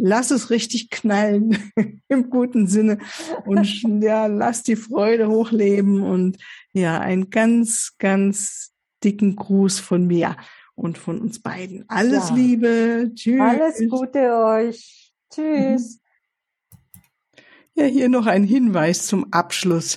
lass 0.00 0.30
es 0.30 0.50
richtig 0.50 0.90
knallen 0.90 1.72
im 2.08 2.30
guten 2.30 2.66
Sinne 2.66 2.98
und 3.44 3.82
ja, 4.02 4.26
lass 4.26 4.62
die 4.62 4.76
Freude 4.76 5.28
hochleben 5.28 6.02
und 6.02 6.38
ja, 6.72 6.98
einen 6.98 7.30
ganz, 7.30 7.94
ganz 7.98 8.72
dicken 9.04 9.36
Gruß 9.36 9.78
von 9.78 10.06
mir 10.06 10.36
und 10.74 10.98
von 10.98 11.20
uns 11.20 11.40
beiden. 11.40 11.84
Alles 11.88 12.30
ja. 12.30 12.34
Liebe. 12.34 13.12
Tschüss. 13.14 13.40
Alles 13.40 13.82
Gute 13.88 14.34
euch. 14.34 15.12
Tschüss. 15.32 16.00
Ja, 17.76 17.86
hier 17.86 18.08
noch 18.08 18.26
ein 18.26 18.42
Hinweis 18.42 19.06
zum 19.06 19.32
Abschluss. 19.32 19.96